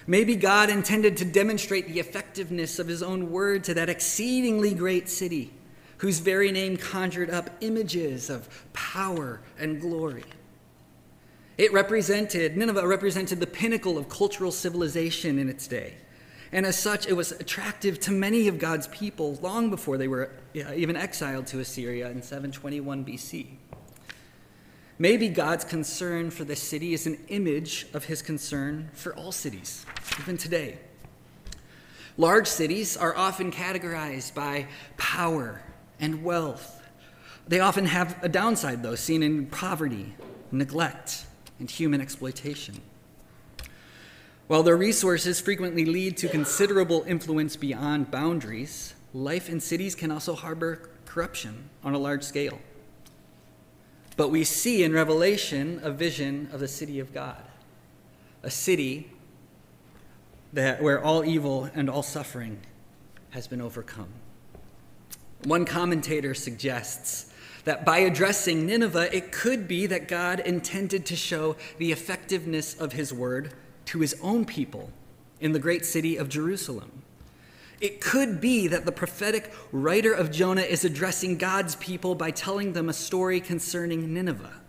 Maybe 0.06 0.36
God 0.36 0.68
intended 0.68 1.16
to 1.16 1.24
demonstrate 1.24 1.88
the 1.88 1.98
effectiveness 1.98 2.78
of 2.78 2.86
his 2.86 3.02
own 3.02 3.30
word 3.30 3.64
to 3.64 3.74
that 3.74 3.88
exceedingly 3.88 4.74
great 4.74 5.08
city, 5.08 5.50
whose 5.96 6.18
very 6.18 6.52
name 6.52 6.76
conjured 6.76 7.30
up 7.30 7.48
images 7.62 8.28
of 8.28 8.66
power 8.74 9.40
and 9.58 9.80
glory. 9.80 10.24
It 11.56 11.72
represented, 11.72 12.56
Nineveh 12.56 12.86
represented 12.86 13.40
the 13.40 13.46
pinnacle 13.46 13.96
of 13.96 14.08
cultural 14.08 14.50
civilization 14.50 15.38
in 15.38 15.48
its 15.48 15.66
day. 15.66 15.94
And 16.50 16.66
as 16.66 16.78
such, 16.78 17.06
it 17.06 17.14
was 17.14 17.32
attractive 17.32 17.98
to 18.00 18.12
many 18.12 18.48
of 18.48 18.58
God's 18.58 18.86
people 18.88 19.34
long 19.42 19.70
before 19.70 19.96
they 19.96 20.08
were 20.08 20.30
even 20.54 20.96
exiled 20.96 21.46
to 21.48 21.60
Assyria 21.60 22.10
in 22.10 22.22
721 22.22 23.04
BC. 23.04 23.46
Maybe 24.98 25.28
God's 25.28 25.64
concern 25.64 26.30
for 26.30 26.44
this 26.44 26.62
city 26.62 26.94
is 26.94 27.06
an 27.06 27.18
image 27.28 27.86
of 27.92 28.04
his 28.04 28.22
concern 28.22 28.90
for 28.92 29.14
all 29.16 29.32
cities, 29.32 29.84
even 30.20 30.36
today. 30.36 30.78
Large 32.16 32.46
cities 32.46 32.96
are 32.96 33.16
often 33.16 33.50
categorized 33.50 34.34
by 34.34 34.68
power 34.96 35.60
and 35.98 36.22
wealth. 36.22 36.80
They 37.48 37.58
often 37.58 37.86
have 37.86 38.22
a 38.22 38.28
downside, 38.28 38.84
though, 38.84 38.94
seen 38.94 39.24
in 39.24 39.46
poverty, 39.46 40.14
neglect, 40.52 41.26
and 41.58 41.70
human 41.70 42.00
exploitation. 42.00 42.80
While 44.46 44.62
their 44.62 44.76
resources 44.76 45.40
frequently 45.40 45.84
lead 45.84 46.16
to 46.18 46.28
considerable 46.28 47.04
influence 47.06 47.56
beyond 47.56 48.10
boundaries, 48.10 48.94
life 49.14 49.48
in 49.48 49.60
cities 49.60 49.94
can 49.94 50.10
also 50.10 50.34
harbor 50.34 50.90
corruption 51.06 51.70
on 51.82 51.94
a 51.94 51.98
large 51.98 52.22
scale. 52.22 52.58
But 54.16 54.28
we 54.28 54.44
see 54.44 54.84
in 54.84 54.92
Revelation 54.92 55.80
a 55.82 55.90
vision 55.90 56.48
of 56.52 56.60
the 56.60 56.68
city 56.68 57.00
of 57.00 57.12
God, 57.12 57.42
a 58.42 58.50
city 58.50 59.10
that, 60.52 60.82
where 60.82 61.02
all 61.02 61.24
evil 61.24 61.68
and 61.74 61.88
all 61.88 62.02
suffering 62.02 62.60
has 63.30 63.48
been 63.48 63.60
overcome. 63.60 64.08
One 65.44 65.64
commentator 65.64 66.34
suggests 66.34 67.32
that 67.64 67.84
by 67.84 67.98
addressing 67.98 68.66
Nineveh, 68.66 69.14
it 69.14 69.32
could 69.32 69.66
be 69.66 69.86
that 69.86 70.08
God 70.08 70.40
intended 70.40 71.06
to 71.06 71.16
show 71.16 71.56
the 71.78 71.92
effectiveness 71.92 72.74
of 72.74 72.92
his 72.92 73.12
word 73.12 73.54
to 73.86 74.00
his 74.00 74.16
own 74.22 74.44
people 74.44 74.90
in 75.40 75.52
the 75.52 75.58
great 75.58 75.84
city 75.84 76.16
of 76.16 76.28
Jerusalem. 76.28 77.02
It 77.80 78.00
could 78.00 78.40
be 78.40 78.68
that 78.68 78.84
the 78.84 78.92
prophetic 78.92 79.52
writer 79.72 80.12
of 80.12 80.30
Jonah 80.30 80.62
is 80.62 80.84
addressing 80.84 81.38
God's 81.38 81.76
people 81.76 82.14
by 82.14 82.30
telling 82.30 82.72
them 82.72 82.88
a 82.88 82.94
story 82.94 83.40
concerning 83.40 84.14
Nineveh. 84.14 84.60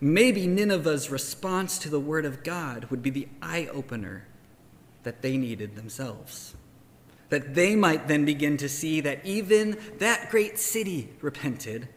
Maybe 0.00 0.46
Nineveh's 0.46 1.10
response 1.10 1.78
to 1.78 1.88
the 1.88 2.00
word 2.00 2.24
of 2.24 2.42
God 2.42 2.86
would 2.86 3.02
be 3.02 3.10
the 3.10 3.28
eye 3.40 3.68
opener 3.72 4.26
that 5.04 5.22
they 5.22 5.36
needed 5.36 5.76
themselves. 5.76 6.54
That 7.28 7.54
they 7.54 7.76
might 7.76 8.08
then 8.08 8.24
begin 8.24 8.56
to 8.58 8.68
see 8.68 9.00
that 9.02 9.24
even 9.24 9.78
that 9.98 10.30
great 10.30 10.58
city 10.58 11.10
repented, 11.20 11.88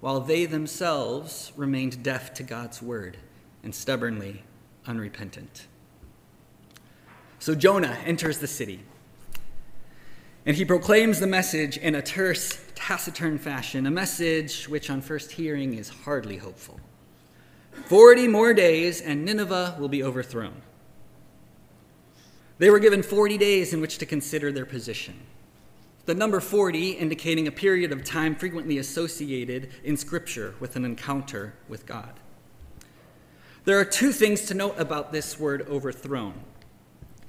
while 0.00 0.20
they 0.20 0.46
themselves 0.46 1.52
remained 1.56 2.02
deaf 2.02 2.32
to 2.34 2.42
God's 2.42 2.80
word 2.80 3.16
and 3.62 3.74
stubbornly 3.74 4.42
unrepentant. 4.86 5.66
So 7.38 7.54
Jonah 7.54 7.96
enters 8.04 8.38
the 8.38 8.46
city. 8.46 8.80
And 10.46 10.56
he 10.56 10.64
proclaims 10.64 11.20
the 11.20 11.26
message 11.26 11.76
in 11.76 11.94
a 11.94 12.02
terse, 12.02 12.60
taciturn 12.74 13.38
fashion, 13.38 13.86
a 13.86 13.90
message 13.90 14.68
which, 14.68 14.88
on 14.88 15.02
first 15.02 15.32
hearing, 15.32 15.74
is 15.74 15.88
hardly 15.88 16.38
hopeful. 16.38 16.80
Forty 17.86 18.26
more 18.26 18.54
days, 18.54 19.00
and 19.00 19.24
Nineveh 19.24 19.76
will 19.78 19.88
be 19.88 20.02
overthrown. 20.02 20.62
They 22.58 22.70
were 22.70 22.80
given 22.80 23.02
40 23.02 23.38
days 23.38 23.72
in 23.72 23.80
which 23.80 23.98
to 23.98 24.06
consider 24.06 24.50
their 24.50 24.66
position. 24.66 25.14
The 26.08 26.14
number 26.14 26.40
40 26.40 26.92
indicating 26.92 27.48
a 27.48 27.52
period 27.52 27.92
of 27.92 28.02
time 28.02 28.34
frequently 28.34 28.78
associated 28.78 29.68
in 29.84 29.98
Scripture 29.98 30.54
with 30.58 30.74
an 30.74 30.86
encounter 30.86 31.52
with 31.68 31.84
God. 31.84 32.14
There 33.66 33.78
are 33.78 33.84
two 33.84 34.12
things 34.12 34.46
to 34.46 34.54
note 34.54 34.76
about 34.78 35.12
this 35.12 35.38
word 35.38 35.66
overthrown. 35.68 36.32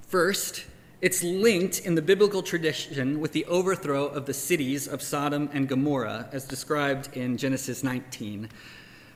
First, 0.08 0.64
it's 1.02 1.22
linked 1.22 1.80
in 1.80 1.96
the 1.96 2.02
biblical 2.02 2.42
tradition 2.42 3.20
with 3.20 3.34
the 3.34 3.44
overthrow 3.48 4.06
of 4.06 4.26
the 4.26 4.34
cities 4.34 4.88
of 4.88 5.02
Sodom 5.02 5.50
and 5.52 5.68
Gomorrah, 5.68 6.30
as 6.32 6.46
described 6.46 7.18
in 7.18 7.36
Genesis 7.36 7.84
19, 7.84 8.48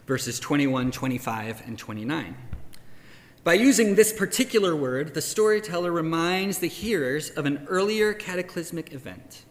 verses 0.06 0.42
21, 0.42 0.92
25, 0.92 1.64
and 1.66 1.80
29. 1.80 2.36
By 3.46 3.54
using 3.54 3.96
this 3.96 4.12
particular 4.12 4.76
word, 4.76 5.14
the 5.14 5.22
storyteller 5.22 5.94
reminds 5.94 6.58
the 6.58 6.68
hearers 6.68 7.30
of 7.30 7.46
an 7.46 7.66
earlier 7.70 8.14
cataclysmic 8.14 8.92
event. 8.92 9.46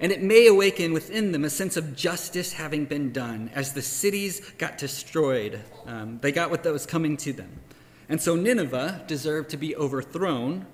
And 0.00 0.10
it 0.10 0.22
may 0.22 0.46
awaken 0.46 0.92
within 0.92 1.32
them 1.32 1.44
a 1.44 1.50
sense 1.50 1.76
of 1.76 1.94
justice 1.94 2.54
having 2.54 2.84
been 2.84 3.12
done 3.12 3.50
as 3.54 3.72
the 3.72 3.82
cities 3.82 4.40
got 4.58 4.76
destroyed. 4.76 5.60
Um, 5.86 6.18
they 6.20 6.32
got 6.32 6.50
what 6.50 6.64
was 6.64 6.84
coming 6.84 7.16
to 7.18 7.32
them. 7.32 7.60
And 8.08 8.20
so 8.20 8.34
Nineveh 8.34 9.04
deserved 9.06 9.50
to 9.50 9.56
be 9.56 9.74
overthrown 9.76 10.66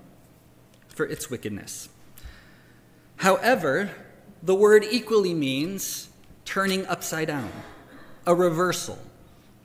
for 0.89 1.07
its 1.07 1.31
wickedness. 1.31 1.89
However, 3.17 3.91
the 4.43 4.55
word 4.55 4.85
equally 4.91 5.35
means 5.35 6.09
turning 6.45 6.87
upside 6.87 7.29
down, 7.29 7.53
a 8.27 8.35
reversal, 8.35 8.99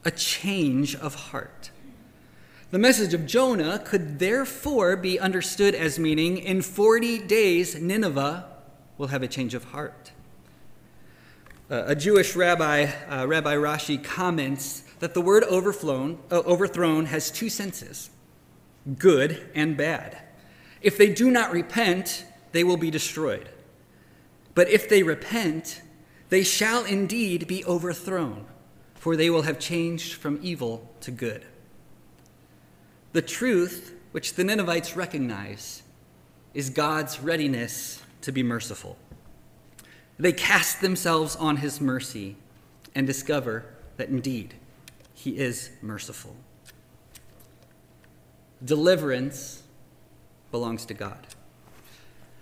a 0.03 0.11
change 0.11 0.95
of 0.95 1.15
heart. 1.15 1.71
The 2.71 2.77
message 2.77 3.13
of 3.13 3.25
Jonah 3.25 3.79
could 3.79 4.19
therefore 4.19 4.97
be 4.97 5.17
understood 5.17 5.73
as 5.73 5.97
meaning 5.97 6.37
in 6.37 6.61
40 6.61 7.19
days, 7.19 7.79
Nineveh 7.79 8.54
will 8.97 9.07
have 9.07 9.23
a 9.23 9.27
change 9.27 9.53
of 9.53 9.65
heart. 9.65 10.11
Uh, 11.69 11.83
a 11.87 11.95
Jewish 11.95 12.35
rabbi, 12.35 12.87
uh, 13.09 13.25
Rabbi 13.25 13.55
Rashi, 13.55 14.01
comments 14.01 14.83
that 14.99 15.13
the 15.13 15.21
word 15.21 15.43
overflown, 15.43 16.19
uh, 16.31 16.39
overthrown 16.45 17.07
has 17.07 17.31
two 17.31 17.49
senses 17.49 18.09
good 18.99 19.49
and 19.55 19.75
bad. 19.75 20.19
If 20.81 20.97
they 20.97 21.11
do 21.11 21.31
not 21.31 21.51
repent, 21.51 22.23
they 22.51 22.63
will 22.63 22.77
be 22.77 22.91
destroyed. 22.91 23.49
But 24.53 24.69
if 24.69 24.87
they 24.87 25.01
repent, 25.01 25.81
they 26.29 26.43
shall 26.43 26.85
indeed 26.85 27.47
be 27.47 27.65
overthrown, 27.65 28.45
for 28.93 29.15
they 29.15 29.31
will 29.31 29.41
have 29.41 29.57
changed 29.57 30.13
from 30.13 30.39
evil 30.43 30.93
to 31.01 31.09
good. 31.09 31.45
The 33.13 33.23
truth 33.23 33.95
which 34.11 34.35
the 34.35 34.43
Ninevites 34.43 34.95
recognize 34.95 35.81
is 36.53 36.69
God's 36.69 37.19
readiness 37.19 38.01
to 38.25 38.31
be 38.31 38.43
merciful. 38.43 38.97
They 40.17 40.33
cast 40.33 40.81
themselves 40.81 41.35
on 41.35 41.57
his 41.57 41.81
mercy 41.81 42.37
and 42.93 43.05
discover 43.05 43.65
that 43.97 44.09
indeed 44.09 44.55
he 45.13 45.37
is 45.37 45.71
merciful. 45.81 46.35
Deliverance 48.63 49.63
belongs 50.51 50.85
to 50.85 50.93
God. 50.93 51.27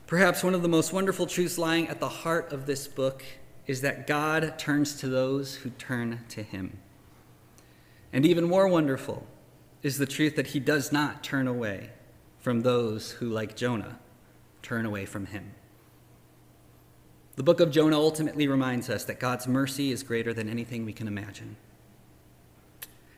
Perhaps 0.06 0.44
one 0.44 0.54
of 0.54 0.62
the 0.62 0.68
most 0.68 0.94
wonderful 0.94 1.26
truths 1.26 1.58
lying 1.58 1.88
at 1.88 2.00
the 2.00 2.10
heart 2.10 2.52
of 2.52 2.66
this 2.66 2.88
book 2.88 3.24
is 3.66 3.82
that 3.82 4.06
God 4.06 4.60
turns 4.60 4.96
to 4.98 5.08
those 5.08 5.56
who 5.56 5.70
turn 5.72 6.20
to 6.30 6.44
him. 6.44 6.78
And 8.12 8.26
even 8.26 8.44
more 8.44 8.68
wonderful 8.68 9.26
is 9.82 9.98
the 9.98 10.06
truth 10.06 10.36
that 10.36 10.48
he 10.48 10.60
does 10.60 10.92
not 10.92 11.24
turn 11.24 11.48
away 11.48 11.90
from 12.40 12.62
those 12.62 13.12
who, 13.12 13.28
like 13.28 13.56
Jonah, 13.56 13.98
turn 14.62 14.86
away 14.86 15.06
from 15.06 15.28
him. 15.28 15.54
The 17.36 17.44
book 17.44 17.60
of 17.60 17.72
Jonah 17.72 17.98
ultimately 17.98 18.48
reminds 18.48 18.90
us 18.90 19.06
that 19.06 19.20
God's 19.20 19.48
mercy 19.48 19.92
is 19.92 20.04
greater 20.04 20.34
than 20.34 20.48
anything 20.48 20.86
we 20.86 20.94
can 20.94 21.08
imagine. 21.08 21.56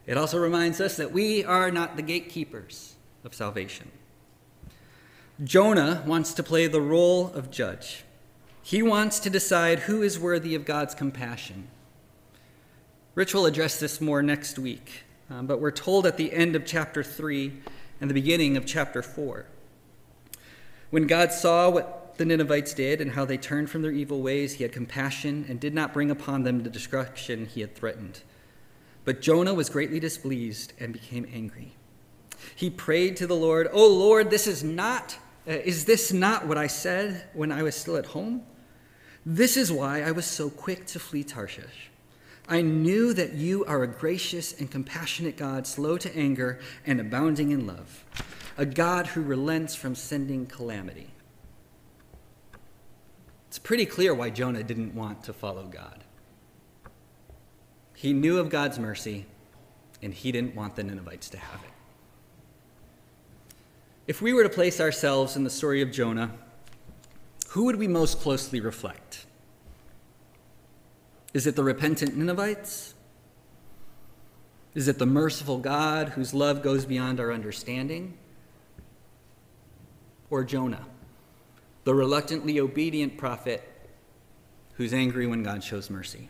It 0.06 0.18
also 0.18 0.38
reminds 0.38 0.80
us 0.80 0.96
that 0.98 1.12
we 1.12 1.44
are 1.44 1.70
not 1.70 1.98
the 1.98 2.02
gatekeepers 2.02 2.96
of 3.26 3.34
salvation. 3.34 3.92
Jonah 5.44 6.02
wants 6.06 6.34
to 6.36 6.44
play 6.44 6.68
the 6.68 6.80
role 6.80 7.28
of 7.34 7.52
judge. 7.52 8.06
He 8.64 8.82
wants 8.82 9.20
to 9.20 9.30
decide 9.30 9.80
who 9.80 10.02
is 10.02 10.18
worthy 10.18 10.56
of 10.56 10.64
God's 10.64 10.96
compassion. 10.96 11.68
Rich 13.16 13.34
will 13.34 13.46
address 13.46 13.80
this 13.80 14.00
more 14.00 14.22
next 14.22 14.58
week, 14.58 15.04
um, 15.30 15.46
but 15.46 15.60
we're 15.60 15.72
told 15.72 16.06
at 16.06 16.16
the 16.16 16.32
end 16.32 16.56
of 16.56 16.66
chapter 16.66 17.04
3 17.04 17.52
and 18.00 18.10
the 18.10 18.14
beginning 18.14 18.56
of 18.56 18.66
chapter 18.66 19.02
4. 19.02 19.46
When 20.90 21.06
God 21.06 21.34
saw 21.34 21.70
what 21.70 22.05
the 22.18 22.26
Ninevites 22.26 22.74
did 22.74 23.02
and 23.02 23.12
how 23.12 23.26
they 23.26 23.38
turned 23.38 23.70
from 23.70 23.82
their 23.82 23.92
evil 23.92 24.22
ways, 24.22 24.54
he 24.54 24.64
had 24.64 24.72
compassion 24.72 25.46
and 25.48 25.60
did 25.60 25.74
not 25.74 25.94
bring 25.94 26.12
upon 26.12 26.44
them 26.44 26.64
the 26.64 26.70
destruction 26.70 27.46
he 27.46 27.62
had 27.62 27.76
threatened. 27.76 28.22
But 29.04 29.22
Jonah 29.22 29.54
was 29.54 29.70
greatly 29.70 30.00
displeased 30.00 30.74
and 30.80 30.94
became 30.94 31.28
angry. 31.34 31.74
He 32.56 32.70
prayed 32.70 33.18
to 33.18 33.28
the 33.28 33.36
Lord, 33.36 33.68
"O 33.72 33.88
Lord, 33.88 34.30
this 34.30 34.48
is 34.48 34.64
not 34.64 35.18
uh, 35.48 35.52
is 35.52 35.86
this 35.86 36.12
not 36.12 36.48
what 36.48 36.58
I 36.58 36.68
said 36.68 37.26
when 37.34 37.52
I 37.52 37.62
was 37.62 37.76
still 37.76 37.98
at 37.98 38.08
home? 38.08 38.44
This 39.26 39.58
is 39.58 39.72
why 39.72 40.02
I 40.02 40.12
was 40.12 40.26
so 40.26 40.50
quick 40.50 40.88
to 40.88 41.00
flee 41.00 41.24
Tarshish. 41.24 41.92
I 42.48 42.62
knew 42.62 43.14
that 43.14 43.34
you 43.34 43.66
are 43.66 43.84
a 43.84 43.88
gracious 43.88 44.60
and 44.60 44.70
compassionate 44.70 45.38
God, 45.38 45.66
slow 45.66 45.98
to 45.98 46.16
anger 46.16 46.60
and 46.86 47.00
abounding 47.00 47.52
in 47.52 47.66
love, 47.66 48.06
a 48.58 48.66
God 48.66 49.08
who 49.08 49.22
relents 49.22 49.76
from 49.76 49.96
sending 49.96 50.46
calamity. 50.46 51.10
It's 53.56 53.60
pretty 53.64 53.86
clear 53.86 54.14
why 54.14 54.32
Jonah 54.32 54.64
didn't 54.64 54.94
want 54.94 55.24
to 55.24 55.34
follow 55.34 55.64
God. 55.64 56.04
He 57.96 58.12
knew 58.12 58.38
of 58.38 58.50
God's 58.50 58.78
mercy, 58.78 59.28
and 60.02 60.14
he 60.14 60.34
didn't 60.34 60.56
want 60.56 60.76
the 60.76 60.84
Ninevites 60.84 61.30
to 61.30 61.38
have 61.38 61.64
it. 61.64 61.70
If 64.08 64.22
we 64.22 64.34
were 64.34 64.44
to 64.44 64.50
place 64.50 64.82
ourselves 64.82 65.38
in 65.38 65.46
the 65.46 65.50
story 65.50 65.82
of 65.82 65.90
Jonah, 65.90 66.32
who 67.48 67.64
would 67.64 67.78
we 67.78 67.88
most 67.88 68.20
closely 68.20 68.60
reflect? 68.60 69.26
Is 71.34 71.48
it 71.48 71.56
the 71.56 71.64
repentant 71.64 72.18
Ninevites? 72.18 72.94
Is 74.74 74.90
it 74.90 75.00
the 75.00 75.06
merciful 75.06 75.60
God 75.60 76.10
whose 76.10 76.34
love 76.34 76.62
goes 76.62 76.84
beyond 76.84 77.22
our 77.22 77.32
understanding? 77.32 78.18
Or 80.30 80.44
Jonah, 80.44 80.86
the 81.86 81.96
reluctantly 81.96 82.60
obedient 82.60 83.18
prophet 83.18 83.64
who's 84.74 84.94
angry 84.94 85.26
when 85.26 85.44
God 85.44 85.64
shows 85.64 85.90
mercy? 85.90 86.30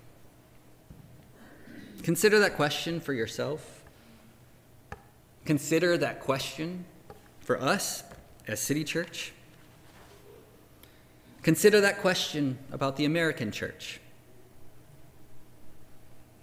Consider 2.04 2.38
that 2.40 2.56
question 2.56 3.00
for 3.00 3.14
yourself. 3.14 3.84
Consider 5.46 5.98
that 5.98 6.20
question 6.20 6.86
for 7.40 7.60
us 7.60 8.04
as 8.48 8.60
City 8.60 8.84
Church? 8.84 9.34
Consider 11.42 11.82
that 11.82 12.00
question 12.00 12.60
about 12.72 12.98
the 12.98 13.06
American 13.06 13.52
church. 13.52 14.02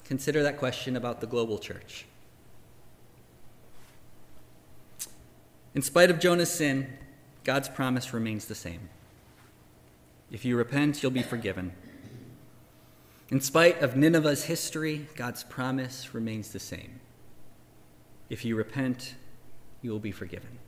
Consider 0.04 0.42
that 0.42 0.58
question 0.58 0.96
about 0.96 1.20
the 1.20 1.26
global 1.26 1.58
church. 1.58 2.06
In 5.74 5.82
spite 5.82 6.10
of 6.10 6.18
Jonah's 6.18 6.52
sin, 6.52 6.92
God's 7.44 7.68
promise 7.68 8.12
remains 8.12 8.46
the 8.46 8.54
same. 8.54 8.88
If 10.32 10.46
you 10.46 10.56
repent, 10.56 11.02
you'll 11.02 11.12
be 11.12 11.22
forgiven. 11.22 11.72
In 13.28 13.40
spite 13.40 13.80
of 13.82 13.96
Nineveh's 13.96 14.44
history, 14.44 15.08
God's 15.14 15.44
promise 15.44 16.14
remains 16.14 16.52
the 16.52 16.58
same. 16.58 17.00
If 18.30 18.44
you 18.44 18.56
repent, 18.56 19.14
you 19.82 19.90
will 19.90 20.00
be 20.00 20.10
forgiven. 20.10 20.58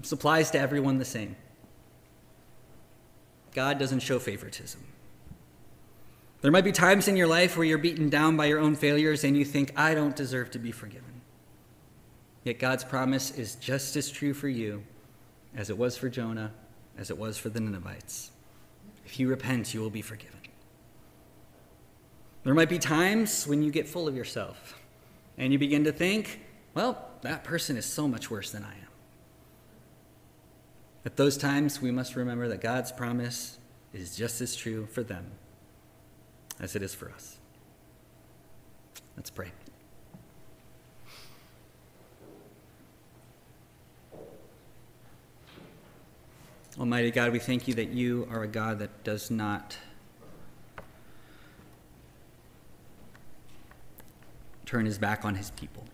This 0.00 0.12
applies 0.12 0.50
to 0.52 0.58
everyone 0.58 0.98
the 0.98 1.04
same. 1.04 1.36
God 3.54 3.78
doesn't 3.78 4.00
show 4.00 4.18
favoritism. 4.18 4.82
There 6.40 6.52
might 6.52 6.64
be 6.64 6.72
times 6.72 7.08
in 7.08 7.16
your 7.16 7.26
life 7.26 7.56
where 7.56 7.66
you're 7.66 7.78
beaten 7.78 8.08
down 8.08 8.36
by 8.36 8.46
your 8.46 8.60
own 8.60 8.76
failures 8.76 9.24
and 9.24 9.36
you 9.36 9.44
think, 9.44 9.72
I 9.76 9.94
don't 9.94 10.16
deserve 10.16 10.50
to 10.52 10.58
be 10.58 10.72
forgiven. 10.72 11.22
Yet 12.44 12.58
God's 12.58 12.84
promise 12.84 13.30
is 13.30 13.56
just 13.56 13.96
as 13.96 14.10
true 14.10 14.32
for 14.32 14.48
you 14.48 14.84
as 15.54 15.70
it 15.70 15.78
was 15.78 15.96
for 15.96 16.08
Jonah, 16.08 16.52
as 16.98 17.10
it 17.10 17.18
was 17.18 17.38
for 17.38 17.48
the 17.48 17.60
Ninevites. 17.60 18.30
If 19.04 19.20
you 19.20 19.28
repent, 19.28 19.74
you 19.74 19.80
will 19.80 19.90
be 19.90 20.02
forgiven. 20.02 20.36
There 22.44 22.54
might 22.54 22.68
be 22.68 22.78
times 22.78 23.46
when 23.46 23.62
you 23.62 23.70
get 23.70 23.88
full 23.88 24.06
of 24.06 24.14
yourself 24.14 24.80
and 25.36 25.52
you 25.52 25.58
begin 25.58 25.84
to 25.84 25.92
think, 25.92 26.40
well, 26.74 27.10
that 27.22 27.42
person 27.42 27.76
is 27.76 27.84
so 27.84 28.06
much 28.06 28.30
worse 28.30 28.50
than 28.50 28.62
I 28.62 28.72
am. 28.72 28.88
At 31.04 31.16
those 31.16 31.36
times, 31.36 31.80
we 31.80 31.90
must 31.90 32.16
remember 32.16 32.48
that 32.48 32.60
God's 32.60 32.92
promise 32.92 33.58
is 33.92 34.16
just 34.16 34.40
as 34.40 34.54
true 34.54 34.86
for 34.86 35.02
them 35.02 35.26
as 36.60 36.76
it 36.76 36.82
is 36.82 36.94
for 36.94 37.10
us. 37.10 37.38
Let's 39.16 39.30
pray. 39.30 39.52
Almighty 46.78 47.10
God, 47.10 47.32
we 47.32 47.38
thank 47.38 47.66
you 47.66 47.72
that 47.74 47.88
you 47.88 48.28
are 48.30 48.42
a 48.42 48.46
God 48.46 48.80
that 48.80 49.02
does 49.02 49.30
not 49.30 49.78
turn 54.66 54.84
his 54.84 54.98
back 54.98 55.24
on 55.24 55.36
his 55.36 55.50
people. 55.52 55.86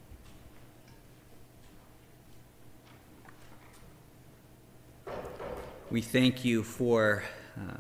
We 5.89 6.01
thank 6.01 6.45
you 6.45 6.65
for 6.65 7.23
uh, 7.57 7.75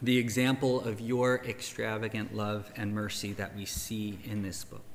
the 0.00 0.16
example 0.16 0.80
of 0.80 1.02
your 1.02 1.42
extravagant 1.44 2.34
love 2.34 2.72
and 2.76 2.94
mercy 2.94 3.34
that 3.34 3.54
we 3.54 3.66
see 3.66 4.18
in 4.24 4.42
this 4.42 4.64
book. 4.64 4.93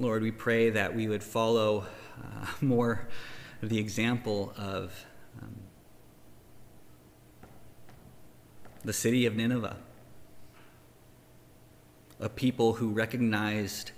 Lord, 0.00 0.22
we 0.22 0.30
pray 0.30 0.70
that 0.70 0.96
we 0.96 1.08
would 1.08 1.22
follow 1.22 1.84
uh, 2.18 2.46
more 2.62 3.06
the 3.62 3.78
example 3.78 4.54
of 4.56 5.04
um, 5.42 5.56
the 8.82 8.94
city 8.94 9.26
of 9.26 9.36
Nineveh, 9.36 9.76
a 12.18 12.30
people 12.30 12.72
who 12.72 12.88
recognized 12.88 13.90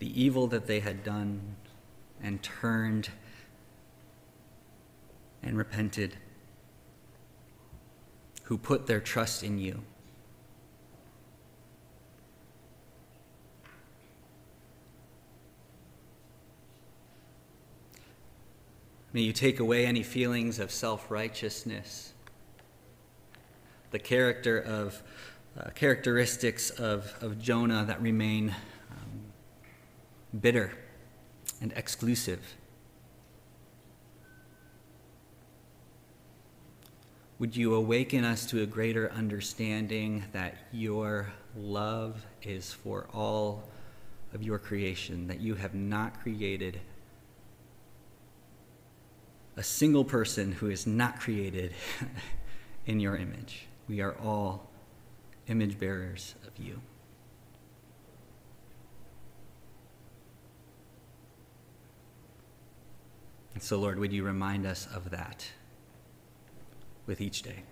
the 0.00 0.22
evil 0.22 0.48
that 0.48 0.66
they 0.66 0.80
had 0.80 1.02
done 1.02 1.56
and 2.22 2.42
turned 2.42 3.08
and 5.42 5.56
repented, 5.56 6.18
who 8.42 8.58
put 8.58 8.86
their 8.86 9.00
trust 9.00 9.42
in 9.42 9.58
you. 9.58 9.80
May 19.12 19.22
you 19.22 19.32
take 19.32 19.58
away 19.58 19.86
any 19.86 20.02
feelings 20.02 20.58
of 20.58 20.70
self 20.70 21.10
righteousness, 21.10 22.12
the 23.90 23.98
character 23.98 24.58
of 24.58 25.02
uh, 25.58 25.70
characteristics 25.70 26.70
of, 26.70 27.12
of 27.20 27.40
Jonah 27.40 27.84
that 27.86 28.00
remain 28.02 28.54
um, 28.90 30.40
bitter 30.40 30.72
and 31.60 31.72
exclusive. 31.74 32.54
Would 37.38 37.56
you 37.56 37.74
awaken 37.74 38.24
us 38.24 38.46
to 38.46 38.62
a 38.62 38.66
greater 38.66 39.10
understanding 39.12 40.24
that 40.32 40.56
your 40.72 41.32
love 41.56 42.26
is 42.42 42.72
for 42.72 43.06
all 43.14 43.68
of 44.34 44.42
your 44.42 44.58
creation, 44.58 45.28
that 45.28 45.40
you 45.40 45.54
have 45.54 45.74
not 45.74 46.20
created 46.20 46.80
a 49.58 49.62
single 49.62 50.04
person 50.04 50.52
who 50.52 50.70
is 50.70 50.86
not 50.86 51.18
created 51.18 51.74
in 52.86 53.00
your 53.00 53.16
image. 53.16 53.66
We 53.88 54.00
are 54.00 54.16
all 54.16 54.70
image 55.48 55.80
bearers 55.80 56.36
of 56.46 56.64
you. 56.64 56.80
And 63.54 63.60
so, 63.60 63.80
Lord, 63.80 63.98
would 63.98 64.12
you 64.12 64.22
remind 64.22 64.64
us 64.64 64.86
of 64.94 65.10
that 65.10 65.50
with 67.06 67.20
each 67.20 67.42
day? 67.42 67.64